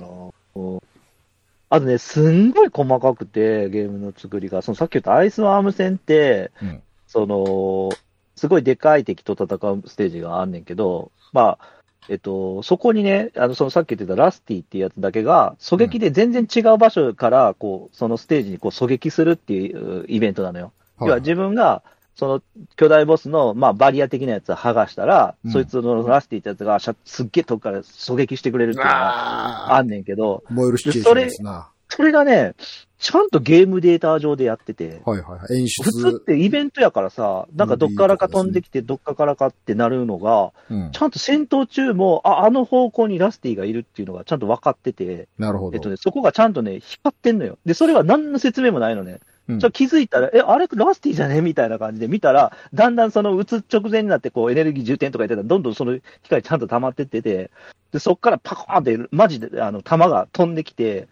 [1.69, 4.61] あとね、すんごい細かくて、ゲームの作りが。
[4.61, 7.89] そのさっき言ったアイスワーム戦って、うんその、
[8.35, 11.77] すごいでかい敵と戦うステージがあんねんけど、まあ、
[12.09, 20.71] えっと、そこにね、あの、そのさっき言ってたラスティっていうやつだけが、狙撃で全然違う場所から、こう、そのステージにこう狙撃するっていうイベントなのよ。
[21.01, 21.83] 要は自分が、
[22.17, 22.41] その
[22.75, 31.69] 巨大ボスの、まあ、バリア的なやつを剥がしたら、うんそいつのラスティってやつがしゃすっげえ遠くから狙撃してくれるっていうのがああんねんけど、ー燃えるシチュエーションですな。
[31.89, 32.53] それがね、
[32.99, 35.59] ちゃんとゲームデータ上でやってて、はいはいはい。
[35.59, 36.13] 演普通出っ。
[36.19, 41.01] てイベントやからさ、なんかどっからか飛んできて、どっかからかってなるのが、うんち。
[41.01, 45.75] ゃんと戦闘中も、あ、あの方向にラスティがいるっていうのがちゃんと分かってて、なるほど。
[45.75, 47.59] えっとね、そこがちゃんとね、光ってんのよ。
[47.65, 49.19] で、それは何の説明もないのね。
[49.49, 51.41] じゃ気づいたら、え、あれラスティじゃね？
[51.41, 57.49] みたいな感じで見たら、だんだんその打つ直前になって、こう、エネルギー充填とか言ってたら、どんどんその光ちゃんと溜まってってて、
[57.91, 61.07] で、そこからパコーンって、マジで、あの、弾が飛んできて、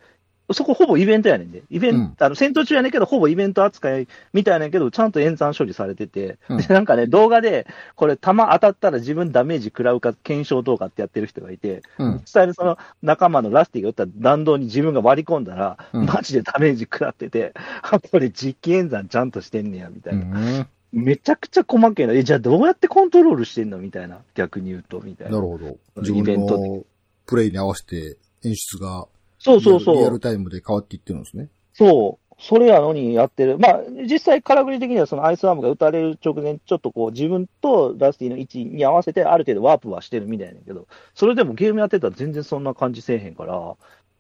[0.53, 1.63] そこほぼイベントやねんで。
[1.69, 12.27] イベント、うんあの、戦闘中やねんけど、ほぼイベント扱いみたいなんやけど、ちゃんと演算処理されてて、うんで、なんかね、動画で、これ、弾当たったら自分ダメージ食らうか検証動画ってやってる人がいて、うん実。
[12.27, 20.25] 際にその仲間のラスティが撃った弾道に自分が割り込んだら、うんマジでダメージ食らってて、あ、これ実機演算ちゃんとしてんねや、みたういな。
[20.25, 20.67] ん。
[20.95, 22.13] めちゃくちゃ細けえな。
[22.13, 24.19] え、じゃあどうやってコントロールしてんのみたいな。
[24.34, 25.36] 逆に言うと、みたいな。
[25.36, 25.67] なるほど。
[25.67, 26.84] イ自分の
[27.25, 29.08] プレイに合わせて演出が
[29.45, 29.95] そうそうそう。
[29.97, 31.49] リアルタイムで変わっていってるんですね。
[31.73, 32.36] そう。
[32.39, 33.60] それやのにやってる。
[33.60, 43.75] まあ、実際、空振り的にはそのアイスアームが打たれる直前、ちょっとこう、自分とラスティの位置に合わせて、ある程度ワープはしてるみたいなんやけど、それでもゲームやってたら全然そんな感じせえへんから、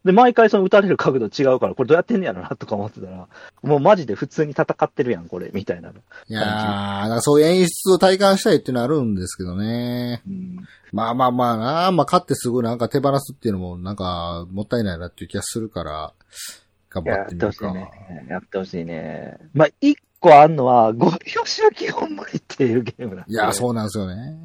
[0.05, 3.27] で、毎回その打たれる角度違うから、これどうやってんねやろなとか思ってたら、
[3.63, 5.95] もうマジで普通に戦ってるやん、これ、みたいなの。
[6.27, 10.21] いやー、なんかそういう演出を体感したいっていうのはあるんですけどね。
[10.27, 10.57] うん。
[10.93, 16.13] まあまあまあな、まあ勝ってすぐなんか手放すっていうのもなんかもったいないなっていう気がするから、
[16.91, 17.53] 頑張やっってみるか。
[17.53, 18.27] てほしいね。
[18.29, 19.37] やってほしいね。
[19.53, 24.37] まあ、一個あんのは、ご利用しは基本無理っていうゲームなんでいや、そうなんですよね。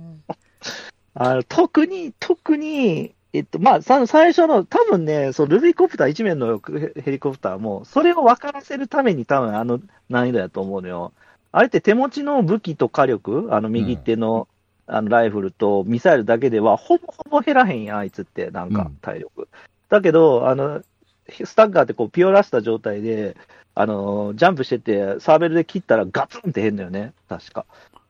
[1.14, 11.12] あの特に、特に、えっと、まあ、さ最初の、多分ね、そう、ルビーコプター一面のヘヘリコプターも、それを分からせるために多分あの難易度やと思うのよ。
[11.52, 14.48] あれって手持ちの武器と火力、あの右手の,、
[14.86, 19.48] あのライフルとミサイルだけでは、ほぼほぼ減らへんやん、あいつって、なんかうん体力。
[19.88, 20.82] だけど、あの、
[21.28, 23.36] スタッガーってこう、ピオラした状態で、
[23.76, 27.64] あの、ジャンプしてて、サーベルで切ったらガツンって変だよね、確か。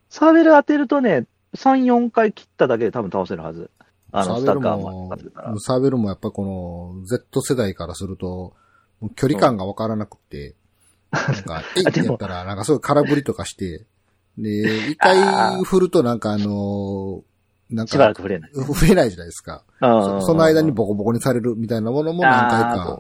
[0.09, 3.71] サーベル当てるとね、3、4回切っただけで多分倒せるはず。
[4.13, 5.11] あの、スタッガーも。
[5.61, 6.45] サーベルもやっぱこ
[6.99, 8.55] の Z 世代からすると、
[9.17, 10.55] 距離感がわからなくて、
[11.13, 13.85] なんか、 えいってやったら、なんかすごい空振りとかして、
[14.39, 17.23] で、一回振るとなんかあのー
[17.71, 18.51] なんしばらか、く触れない。
[18.53, 19.63] 増えないじゃないですか。
[19.81, 22.99] そその間にボコボコにされるみたいなものも何回か。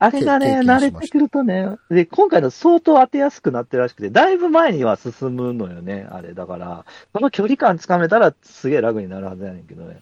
[0.00, 6.34] あれがね、慣れてくるとね、で、今回の相当当てやすくなってるらしくて、だいぶ前には進むのよね、あれ。
[6.34, 10.00] だから、その距離感つかめたらすげえ楽になるはずやねんけどね。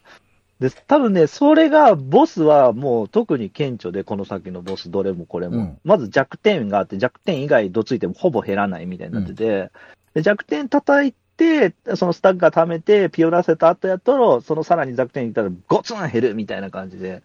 [0.60, 5.56] で、多分ね、それが、ボスはもう特に顕著で、この先のボス、どれもこれも。
[5.56, 9.70] うんまず弱点があって、弱点以外どついてもほぼ減らないみたいになってて、
[10.14, 17.22] で弱点叩いて、そのスタッガー貯めて、ピオらせた後やと、そのさらに弱点いったらゴツン減るみたいな感じで、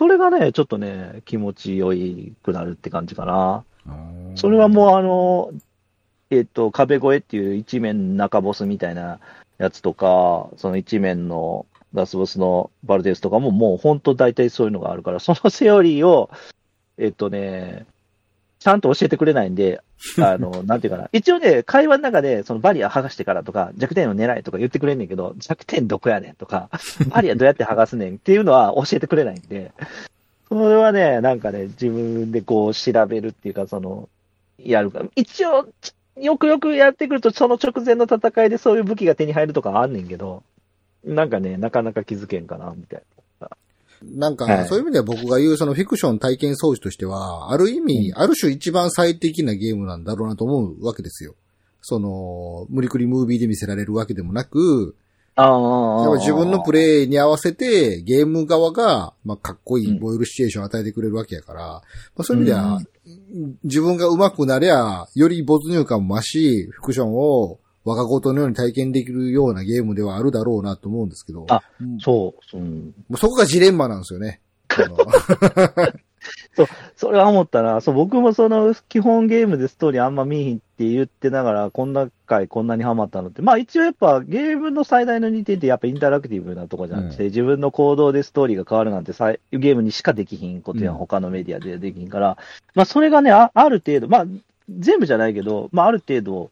[0.00, 3.64] それがね、ちょっとね、気持ちよいくなるって感じかな。
[3.86, 5.50] うんそれはもうあの、
[6.30, 9.20] えっと、壁越えっていう一面中ボスみたいな
[9.58, 16.30] やつとか、その一面のラスボスのバルデスとかももう本当大体そういうのがあるから、そのセオリーを、
[16.96, 17.84] えっとね、
[18.60, 19.80] ちゃんと教えてくれないんで、
[20.20, 21.08] あの、なんていうかな。
[21.12, 26.68] 一応ね、会話の中で、そのバリア剥がしてからとか、弱点を狙いとか言ってくれんねんけど、弱点どこやねんとか、
[27.08, 29.72] バリアどうやって剥がすねんっていうのは教えてくれないんで、
[30.50, 34.08] それはね、なんかね、自分でこう調べるっていうか、その、
[34.58, 35.02] やるか。
[35.16, 35.66] 一応、
[36.16, 40.42] よくよくやってくると、その直前の戦いでそういう武器が手に入るとかあんねんけど、
[41.02, 43.19] なんかね、なかなか気づけんかな、みたいな
[44.30, 44.68] んか、はい。
[44.68, 51.34] そういう意味では僕が言うそのフィクション体験装置としては、ある意味、ある種一番最適なゲームなんだろうなと思うわけですよ。
[51.82, 54.94] その、無理くりムービーで見せられるわけでもなく、
[56.18, 59.98] 自分のプレイに合わせて、ゲーム側が、まあ、かっこいいうん。
[59.98, 61.82] ボイルシチュエーションを与えてくれるわけやから、ま
[62.18, 62.80] あ、そういう意味では、
[63.64, 67.58] 自分が上手くなりゃ、より没入感も増し、フィクションを
[67.90, 72.94] 我が事のように体験できるようなゲームではあるだろうなと思うんですけど、あうんそう、うん。
[73.08, 74.40] もうそこがジレンマなんですよね。
[74.70, 74.96] あの
[76.96, 77.80] それは思ったな。
[77.80, 83.42] そう、僕もその基本ゲームでストーリーあんま見えひんって言ってながら、こんな回こんなにハマったのって。
[83.42, 92.36] まあ一応やっぱゲームの最大の似てってやっぱインタラクティブなとこじゃなくて、うん自分の行動でストーリーが変わるなんてさいゲームにしかできひんことやん、うん他のメディアでできひんから。
[92.74, 94.26] まあそれがね、あある程度、まあ
[94.68, 96.50] 全部じゃないけど、まあある程度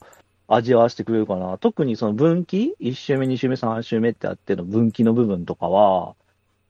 [0.48, 1.58] 味わわせてくれるかな。
[1.58, 6.14] 特にその分岐 ?1 周目、2周目、3周目ってあっての分岐の部分とかは、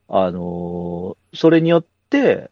[0.09, 2.49] あのーそれによって、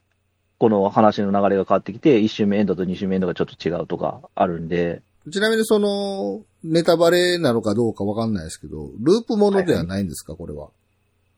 [0.60, 5.02] この話の流れが変わってきて、1周目エンドと2周目エンドがちょっと違うとかあるんで、
[5.32, 10.70] ちなみにその、ネタバレなのかどうかわかんないですけど、ループものではないんですか、これは。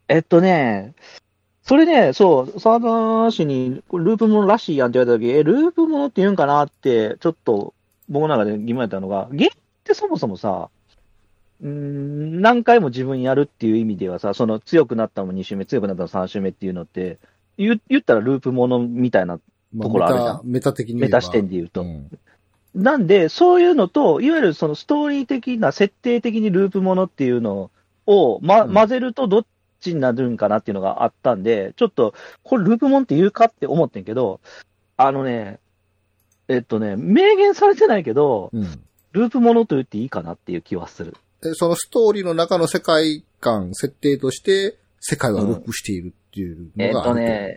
[0.07, 0.93] えっとね、
[1.63, 7.73] それね、そう、沢田氏に、これループものらしいやんって言われた時、え、ループものって言うんかなって、ちょっと
[8.09, 9.49] 僕の中で疑問やったのが、ゲ
[9.89, 10.69] ってそもそもさ、
[11.61, 17.17] うーん、何回も自分やるっていう意味ではさ、その強くなったのも2周目、強くなったの3周目っていうのって、
[17.57, 19.39] 言言ったらループものみたいな
[19.73, 21.81] まところあるじゃんメタメタ的にメタ視点で言うと。
[21.81, 22.09] うん
[22.75, 27.71] なんで、そういうのと、いわゆるそのストーリー的な、設定的にループものっていうの
[28.05, 29.45] を、ま、うん混ぜるとどっ
[29.79, 32.13] ちになるんかなっていうのがあったんで、ちょっと、
[32.43, 34.39] これループもんって言うかって思ってんけど、
[34.97, 35.59] あのね、
[36.47, 38.81] えっとね、明言されてないけど、うん。
[39.11, 41.15] ループものと言っていいかなっていう気はする。
[41.41, 47.21] で、そのストーリーの中の世界観、設定として、世界はループしているっていうえっとのがあると。
[47.21, 47.55] ね、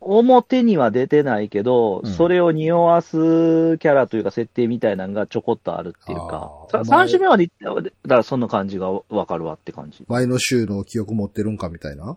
[0.00, 10.04] 表には出てないけど、うんそれを匂わすキャラというか設定みたいなのがちょこっとあるっていうかあ、ーさ三種目まで行っただからそんな感じがわかるわって感じ。
[10.08, 12.16] 前の週の記憶持ってるんかみたいな？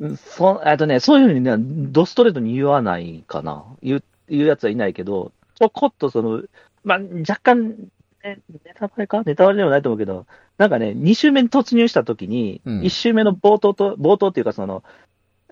[0.00, 3.64] うんそえっとね、そういうふうにね、ドストレートに言わないかな。
[3.82, 6.42] 言う、言うやつはいないけど、ちょこっとその、
[6.84, 7.76] まあ、若干、
[8.24, 9.22] ね、ネタバレか？
[9.24, 10.26] ネタバレでもないと思うけど、
[10.58, 14.82] なんかね、2周目に突入した時に、うん1周目の冒頭と、冒頭っていうかその、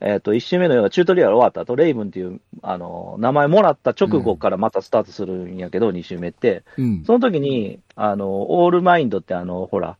[0.00, 6.64] えっ、と、1周目のようなチュートリアル終わった後、レイブンっていう、あの、名前もらった直後からまたスタートするんやけど、2周目って。
[6.78, 7.04] うん。
[7.04, 9.98] その時に、あの、オールマインドってあの、ほら、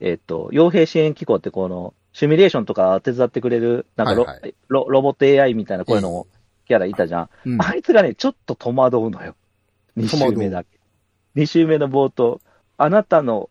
[0.00, 6.26] えっ、と、傭兵支援機構ってこの、シミュレーションとか手伝ってくれる、なんかロ,、はいはいロロボット AI みたいな声の
[6.66, 7.28] キャラいたじゃん。
[7.44, 9.36] うんあいつがね、ちょっと戸惑うのよ。
[9.96, 10.75] 2周目だけ。
[11.36, 12.40] 2周目の冒頭、
[12.78, 13.50] あなたの、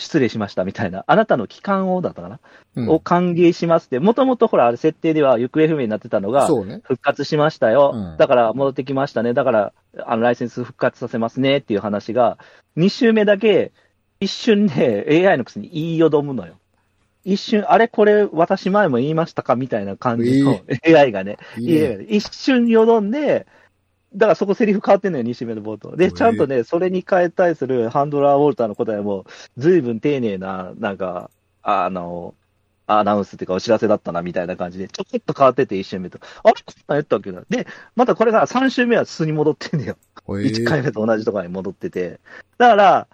[0.00, 2.38] 失礼しましたみたいな、あなたの帰還をだったかな、
[2.76, 6.46] うんを歓迎しますって、もともとほら、あれ設定では行方不明になってたのが。
[6.46, 9.34] 復活しましたよ、うんだから戻ってきましたね。
[9.34, 9.72] だから、
[10.06, 12.38] あの、ライセンス復活させますねっていう話が、
[12.76, 13.72] 2周目だけ、
[14.20, 16.54] 一瞬で AI のくせに言いよどむのよ。
[17.24, 19.56] 一瞬、あれこれ私前も言いましたか？
[19.56, 21.80] みたいな感じの AI がね、いいね。
[21.80, 23.46] AI がね一瞬よどんで、
[24.14, 25.94] だからそこセリフ変わってんのよ、2周目の冒頭。
[25.96, 31.30] で、ちゃんとね、それに変え対するハンドラー・ウォルターの答えも、随分丁寧な、なんか、
[31.62, 32.34] あの、
[32.86, 36.18] アナウンスっていうかお知らせだったな、みたいな感じで、ちょこっと変わってて、1周目と。
[36.42, 36.54] あれ？
[36.64, 37.42] こんなんやったっけな？
[37.50, 39.96] で、またこれが3周目は素に戻ってんだよ。
[40.24, 42.18] ほえ1回目と同じところに戻ってて。
[42.56, 43.08] だから、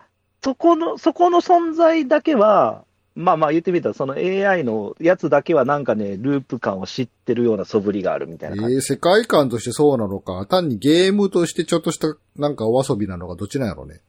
[0.45, 2.84] そこの、そこの存在だけは、
[3.17, 8.75] まあまあ言ってみたら、その AI のやつだけはなんかね、ループ感を知ってるような素振りがあるみたいな感じ。
[8.75, 14.01] えー世界観としてそうなのか、単にゲームとしてちょっとしたなんかお遊びなのか、どっちなんやろうね？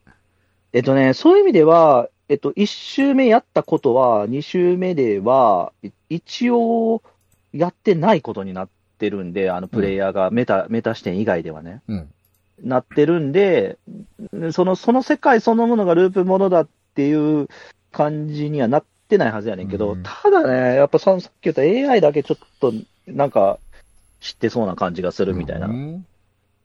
[0.74, 7.02] えっとね、そういう意味では、えっと、1周目やったことは、2周目では、い一応、
[7.54, 11.82] やってないことになってるんで、あの、プレイヤーがメタ、メタ視点以外ではね。
[11.88, 12.10] うん。
[12.64, 13.78] なってるんで、
[14.52, 17.48] その、その世界そのものがループものだっていう
[17.92, 22.74] 感じにはなってないはずやねんけど、うんただね、やっぱささっき言った AI だけちょっと、
[23.08, 23.60] なんか、
[24.20, 25.68] 知ってそうな感じがするみたいな。
[25.68, 26.06] うん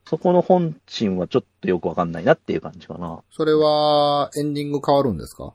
[0.06, 3.20] そこの本心はちょっとよくわかんないなっていう感じかな。
[3.30, 5.52] それは、エンディング変わるんですか？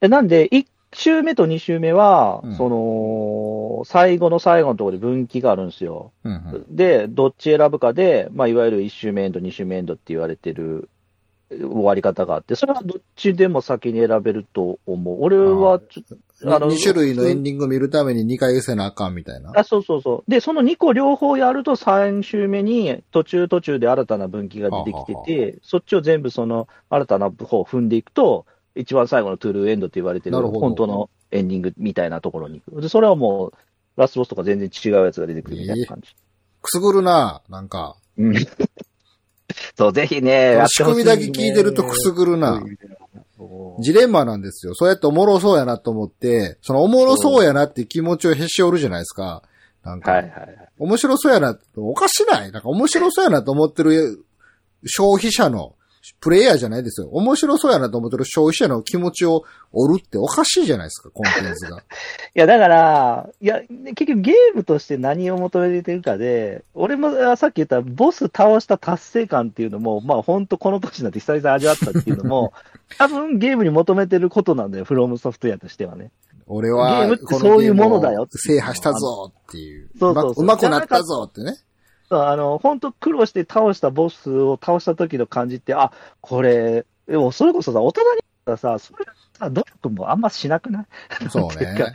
[0.00, 6.12] えなんで、1周目と2周目は、うんその、最後の最後のところで分岐があるんですよ。
[6.22, 6.36] うんう
[6.70, 6.76] ん。
[6.76, 10.88] で、どっち選ぶかで、まあ、いわゆる1周目エンド、2周目エンドって言われてる
[11.50, 15.16] 終わり方があって、それはどっちでも先に選べると思う。
[15.20, 16.02] 俺はちょ
[16.54, 19.52] あの2種類のエンディング見るために2回せなあかんみたいな。
[19.54, 20.30] あ、そうそうそう。
[20.30, 32.80] で、その2個両方やると3周目に途中途中で新たな分岐が出てきてはあはて、そっちを全部その新たな方を踏んでいくと、一番最後のトゥルーエンドって言われてる本当のエンディングみたいなところに行く。
[32.80, 33.52] で、それはもう、
[33.96, 36.14] ラスボスとか全然違うやつが出てくるみたいな感じ。
[36.62, 37.96] くすぐるななんか。
[39.60, 42.62] うんそう、ぜひね、やって仕組みだけ聞いてるとくすぐるな。
[43.80, 44.74] ジレンマなんですよ。
[44.74, 49.42] そうやっておもろそうやなと思って、そのおもろそうやなって気持ちをへし折るじゃないですか。
[49.82, 50.68] なんか、はいはいはい。
[50.78, 52.52] 面白そうやなおかしない？
[52.52, 54.24] なんか面白そうやなと思ってる
[54.84, 55.74] 消費者の、
[56.20, 57.08] プレイヤーじゃないですよ。
[57.08, 61.78] 面白そうやなと思ってる消費者の気持ちを折るっておかしいじゃないですか、コンテンツが。
[61.80, 61.82] い
[62.34, 63.60] や、だから、いや、
[63.94, 72.52] 結局ゲームとして何を求めてるかで、俺もあさっき言ったボス倒した達成感っていうのも、まあ本当この年になって久々味わったっていうのも、
[72.98, 76.10] 多分ゲームに求めてることなんだよ、フロムソフトウェアとしてはね。
[76.46, 79.88] 俺は、そういうものだよ制覇したぞっていう。
[79.98, 81.56] そうそううまくなったぞってね。
[82.10, 89.04] あの、本当苦労して倒したボスを倒した時の感じって、あ、これ、でもそれこそさ、大人になったらさ、それ
[89.38, 90.86] さ、努力もあんましなくない？
[91.30, 91.92] そうてかね。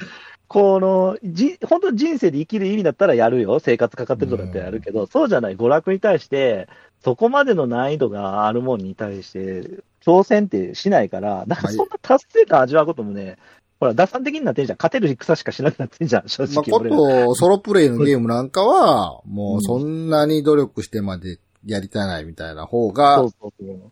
[0.48, 3.60] この、じ、本当人生で生きる意味だったらやるよ。
[3.60, 6.68] 生活かかってるとだったらやるけど、そうじゃない娯楽に対して、
[7.04, 13.38] そこまでの難易度があるもんに対して、挑戦ってしないから、だからそんな達成感味わうこともね、
[13.80, 14.78] ほら、打算的になってんじゃん。
[14.78, 16.90] 勝てる戦しかしなくなってんじゃん、正まあ、直。
[16.90, 23.28] こと、ソロプレイのゲームなんかは、 もうそんなに努力してまでやりたないみたいな方そが。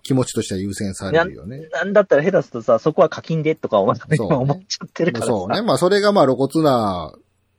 [0.04, 1.68] 気持ちとしては優先されるよね。
[1.72, 5.32] なんだったら下手するとさ、そこは課金でとか思っちゃってるからさ。
[5.32, 5.62] そうね。
[5.62, 7.14] まあ、それがまあ露骨な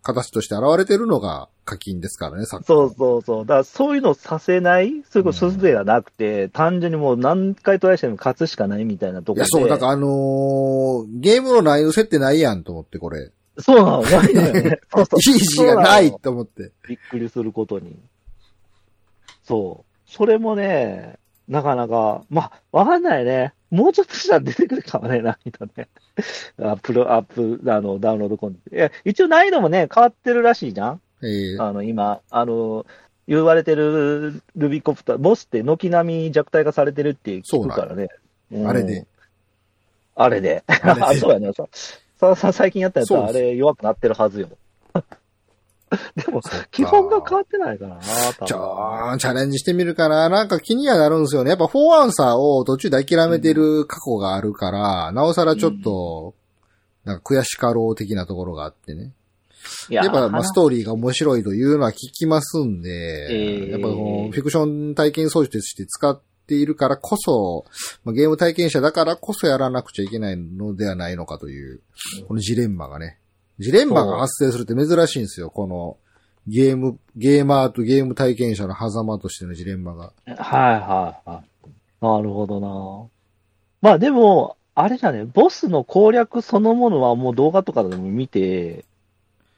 [0.04, 2.44] 形として現れてるのが課金ですからね。
[2.44, 3.46] そうそうそう。
[3.46, 9.50] だからそういうのをさせない、そういうこと術がなくて、単純にもう何回トライしても勝つしかないみたいなところで。
[9.50, 13.30] いや、そう、だからあのーゲームの難易度設定ないやんと思って、これ。
[13.58, 14.80] そうなの、ないのよね。
[14.94, 16.70] そうそうイージーがないと思って。
[16.86, 17.96] びっくりすることに。
[19.44, 20.10] そう。
[20.10, 21.18] それもね、
[21.48, 23.52] なかなか、まあ、わかんないね。
[23.70, 25.88] もうちょっとしたら出てくるかもね、難易度ね。
[26.58, 28.76] アップロ、アップ、あの、ダウンロードコンテンツ。
[28.76, 32.86] いや、一応難易度もね、変わってるらしいじゃんえーあの、今、あの、
[33.26, 38.08] 言われてるルビコプター、ボスって軒並み弱体化されてるって聞くからね。
[38.52, 39.06] うんあれで。
[40.14, 40.62] あれで。
[40.66, 41.52] あれで あ、そうやね。
[41.52, 41.66] さ、
[42.18, 44.48] さ、さ最近やったやつはあれ弱くなってるはずよ。
[46.16, 46.40] でも、
[46.70, 50.28] 基本が変わってないからな、ちょチャレンジしてみるかな。
[50.28, 51.50] なんか気にはなるんですよね。
[51.50, 56.34] やっぱ4アンサーを途中で諦めてる過去があるから、なおさらちょっと、
[57.04, 59.12] なんか悔しかろう的なところがあってね。
[59.90, 62.90] いやっぱ、まあ、話ストーリーが面白いというのは聞きますんで、
[63.30, 67.64] ええやっぱこうフィクション体験装置として使っているからこそ、
[68.04, 71.80] まあ、ゲーム体験者だからこそやらなくちゃいけないのではないのかという、
[72.28, 73.18] このジレンマがね。
[73.58, 75.96] ジレンマが発生するって珍しいんですよ、この
[76.46, 80.12] ゲーム、ゲーマーとゲーム体験者の狭間としてのジレンマが。
[80.26, 82.04] はいはいはい。
[82.04, 83.08] なるほどな。
[83.80, 88.84] まあでも、あれじゃね、ボスの攻略そのものはもう動画とかでも見て、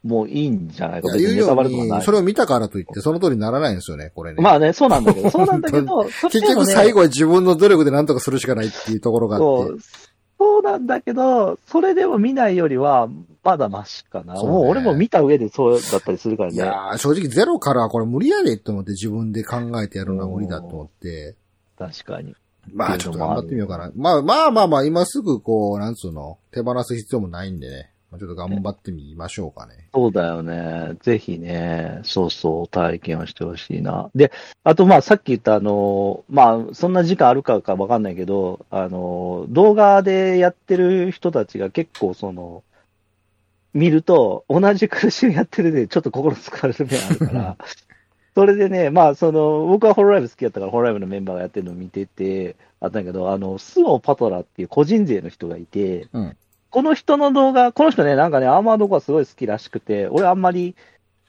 [0.05, 1.09] もういいんじゃないか。
[1.17, 2.13] いや言うよう別にそ。
[2.13, 4.43] れを見たからといって、その通りにならないんですよね、これね。
[4.43, 9.83] まあね、そうなんだけど、そうなんだけど、 それ結局最後は自分の努力で何とかするしかないっていうところがあって。
[10.39, 13.09] そう、なんだけど、それでも見ないよりは、
[13.43, 14.37] まだマシかな。
[14.37, 16.57] そうねもう俺も見た上でそうだったりするからね。
[16.57, 21.37] いやー、正直ゼロからはこれ無理やでと思って自分で考えてやるのは無理だと思って。
[21.79, 22.35] 確かに。
[22.73, 23.93] まあちょっと頑張ってみようかな。
[23.95, 27.91] まあまあまあまあ、今すぐこう、なんつうの、手放す必要もないんでね。
[28.17, 29.89] まあちょっと頑張ってみましょうかね。
[29.95, 30.95] そうだよね。
[31.03, 34.11] ぜひね、そうそう、体験をしてほしいな。
[34.15, 34.33] で、
[34.65, 42.63] あとまあさっき言ったあの、まあそんな時間あるかかわかんないけど、あの、動画でやってる人たちが結構その、
[43.75, 47.57] 見ると同じ苦しみやってるでちょっと心救われる面あるから、
[48.35, 56.37] それでね、まあその、僕はホロライブ好きやったからホロライブのメンバーがやってるのを見てて、あったんやけど、あの、スオパトラっていう個人勢の人がいて、うん
[56.77, 60.77] この人の動画、この人ね、なんかね、アーマードコアすごい好きらしくて、俺あんまり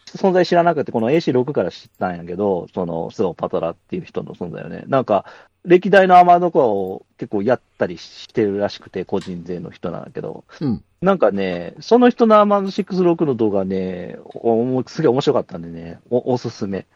[0.06, 5.24] 存在知らなくて、この AC6 から知ったんやけど、その、スオパトラっていう人の存在をね、なんか、
[5.64, 10.84] 歴代のアーマードコアを結構やったりしてるらしくて、個人勢の人なんだけど、うん。
[11.02, 16.88] なんかね、その人のアーマード66の動画ね、おすげえ面白かったんでね、おおすすめ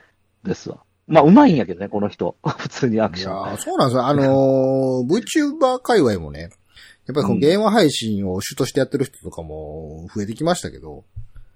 [0.44, 0.80] ですわ。
[1.08, 2.36] まあ、うまいんやけどね、この人。
[2.44, 3.48] 普通にアクいション。
[3.48, 4.06] やーそうなんですよ。
[4.06, 6.50] あのー、VTuber 界隈もね、
[7.08, 11.04] やっぱりこのゲーム配信を主としてやってる人とかも増えてきましたけど、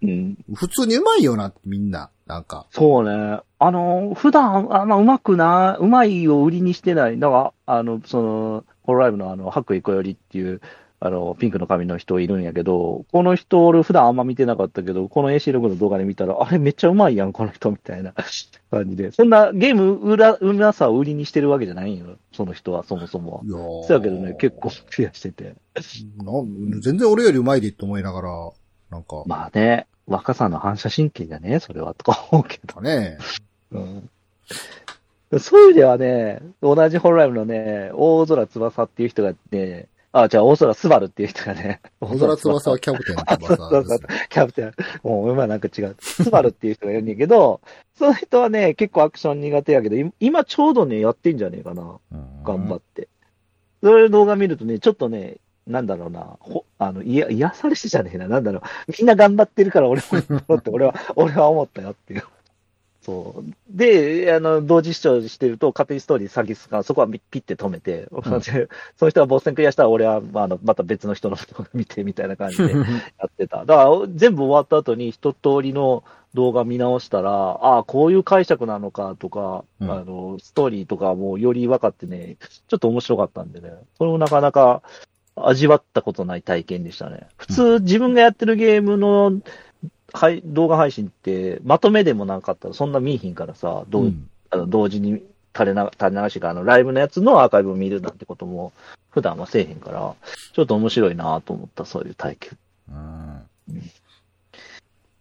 [0.02, 0.38] うん。
[0.54, 2.10] 普通にうまいよな、みんな。
[2.26, 2.68] なんか。
[2.72, 3.40] そうね。
[3.60, 7.20] あの、普段、あんまうまくな、うまいを売りにしてない。
[7.20, 10.62] だから、あの、その、ホロライブのあの、白衣小よりっていう、
[11.00, 18.14] あの、ピンクの髪の人いるんやけど、この人、俺普段あんま見てなかったけど、この AC6 の動画で見たら、あれめっちゃうまいやん、この人、みたいな
[18.72, 19.12] 感じで。
[19.12, 22.18] そんなゲーム裏、うまさを売りにしてるわけじゃないんよ。
[22.32, 23.42] その人は、そもそもは。
[23.44, 25.56] いやーそうやけどね、結構クリアしてて。
[26.24, 28.52] な全然俺よりうまいでと思いながら、
[28.92, 32.82] なんか、まあね、若さの反射神経だね、それは、とか思うけど。
[32.82, 33.18] ね。
[33.72, 34.10] うん
[35.40, 39.88] そういう意味ではね、同じホロライブのね、大空翼っていう人がね、
[40.18, 43.16] あ、じゃあ大空スバルっていう人がね、 小空翼はキャプテン
[43.48, 44.28] そうそう翼そうですね。
[44.30, 44.74] キャプテン。
[45.04, 45.96] もう今なんか違う。
[46.00, 47.60] スバルっていう人がいるんだけど、
[48.00, 52.00] その人はね、結構アクション苦手やけど、今今ちょうどね、やってんじゃねえかな。
[52.12, 53.10] うん頑張って。
[53.84, 55.38] そういう動画見るとね、ちょっとね、
[55.68, 58.62] なんだろうな、ほあの、いや、癒されしてじゃねえな、なんだろう。
[58.98, 62.24] みんな頑張ってるから俺もやろうって、俺は、俺は思ったよっていう。
[63.06, 63.54] そう。
[63.70, 68.08] で、あの、同時視聴してると、勝手にストーリー先すから、そこはピッて止めて、
[68.98, 72.82] その人がボス戦クリアしたら、俺は、まあ、あの、また別の人の動画見て、みたいな感じで や
[73.28, 73.64] ってた。
[73.66, 76.04] だから、全部終わった後に一通りの
[76.34, 82.38] 動画見直したら、ああ、こういう解釈なのかとか、うんあの、ストーリーとかもより分かってね、
[82.68, 84.82] ちょっと面白かったんでね、それもなかなか
[85.36, 87.28] 味わったことない体験でしたね。
[87.38, 89.34] 普通、自分がやってるゲームの、
[90.16, 98.74] はい、動画配信って、まとめでもなかったら、そんな見えひんからさ、どううんあの同時に垂れな垂れ流しが、あの、ライブのやつのアーカイブを見るなんてことも、
[99.10, 100.16] 普段はせえへんから、
[100.54, 102.58] ちょっと面白いなと思った、そういう体験。
[102.90, 103.42] うん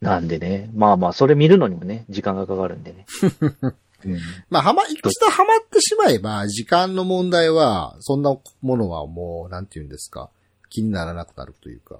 [0.01, 3.05] なんでね、まあまあ、それ見るのにもね、時間がかかるんでね。
[4.05, 4.19] うん
[4.51, 10.29] まあ、はま、一度ハマってしまえば、時間の問題は、そんなものはもう、なんて言うんですか、
[10.69, 11.99] 気にならなくなるというか、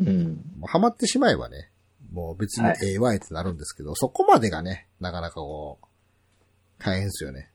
[0.00, 0.40] うん。
[0.58, 1.70] もうハマってしまえばね、
[2.12, 5.86] もう別にはいええわいってなるんですけど、そこまでがね、なかなかこう、
[6.78, 7.50] 大変ですよね。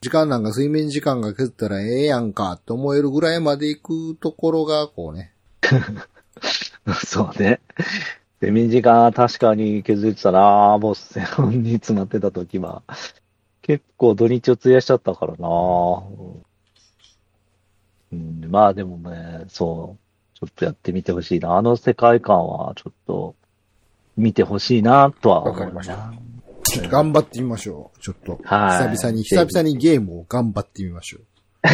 [0.00, 5.32] 時間なんか睡眠時間が削ったらええやんかって思えるぐらいまで行くところが、こうね、
[7.04, 7.60] そうね。
[8.40, 12.82] 睡眠時間確かに削ってたなボス戦に詰まってた時は。
[13.62, 15.48] 結構土日を費やしちゃったからな
[18.10, 21.56] うん、まあでもね、そう、ちょっとやってみてほしいな。
[21.56, 23.34] あの世界観はちょっと
[24.18, 26.12] 見てほしいなとは思うわかりましたな。
[26.64, 28.00] ちょっと頑張ってみましょう。
[28.00, 28.40] ちょっと。
[28.44, 31.18] はい久々に、久々にゲームを頑張ってみましょ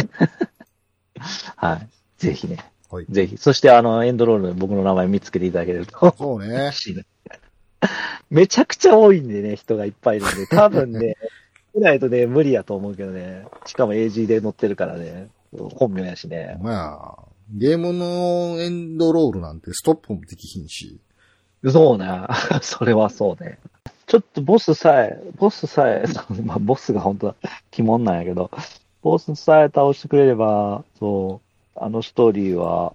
[1.57, 1.89] はい。
[2.17, 2.57] ぜひね。
[2.89, 3.37] はいぜひ。
[3.37, 6.13] そしてあの、エンドロールで僕の名前見つけていただけるとう。
[6.17, 6.71] そうね。
[8.29, 11.15] めちゃくちゃ多いんでね、人がいっぱいいるんで、多分ね、
[11.75, 13.45] 見ないとね、無理やと思うけどね。
[13.65, 15.29] しかも AG で載ってるからね。
[15.51, 16.57] 本名やしね。
[16.61, 20.99] まあ、ゲームのエンドロールなんてストップもできひんし。
[21.71, 22.07] そうね。
[22.61, 23.57] それはそうね。
[24.07, 26.05] ちょっとボスさえ、ボスさえ、
[26.43, 27.35] まあボスが本当は
[27.77, 28.51] 鬼門なんやけど、
[29.01, 31.41] ボスさえ倒してくれれば、そ
[31.75, 32.93] う、あのストーリーは、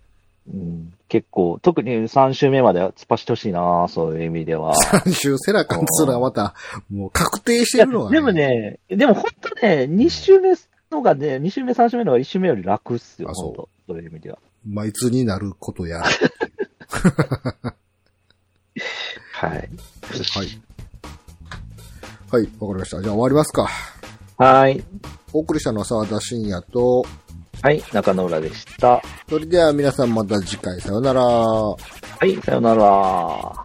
[0.52, 4.74] うん、結構、特に3周目まで突っ走ってほしいな、そういう意味では。
[5.04, 6.54] 監修セラカンつうのはまた、
[6.90, 8.32] もう確定してるのが、でも。
[8.32, 10.54] ね、でも本当ね、2周目
[10.90, 14.38] のがね、2周目、3周目のが1周目より楽っすよ、あそう本当そういう意味では。
[14.66, 16.02] まあ、いつになることや。
[19.32, 19.50] はい。
[19.50, 19.68] はい。
[22.30, 23.02] はい、わかりました。
[23.02, 23.68] じゃあ終わりますか。
[24.38, 24.84] はい。
[25.32, 27.04] お送りしたのは沢田信也と、
[27.62, 29.02] はい、中野浦でした。
[29.28, 31.22] それでは皆さんまた次回さよなら。
[31.22, 31.76] は
[32.24, 33.64] い、さよなら。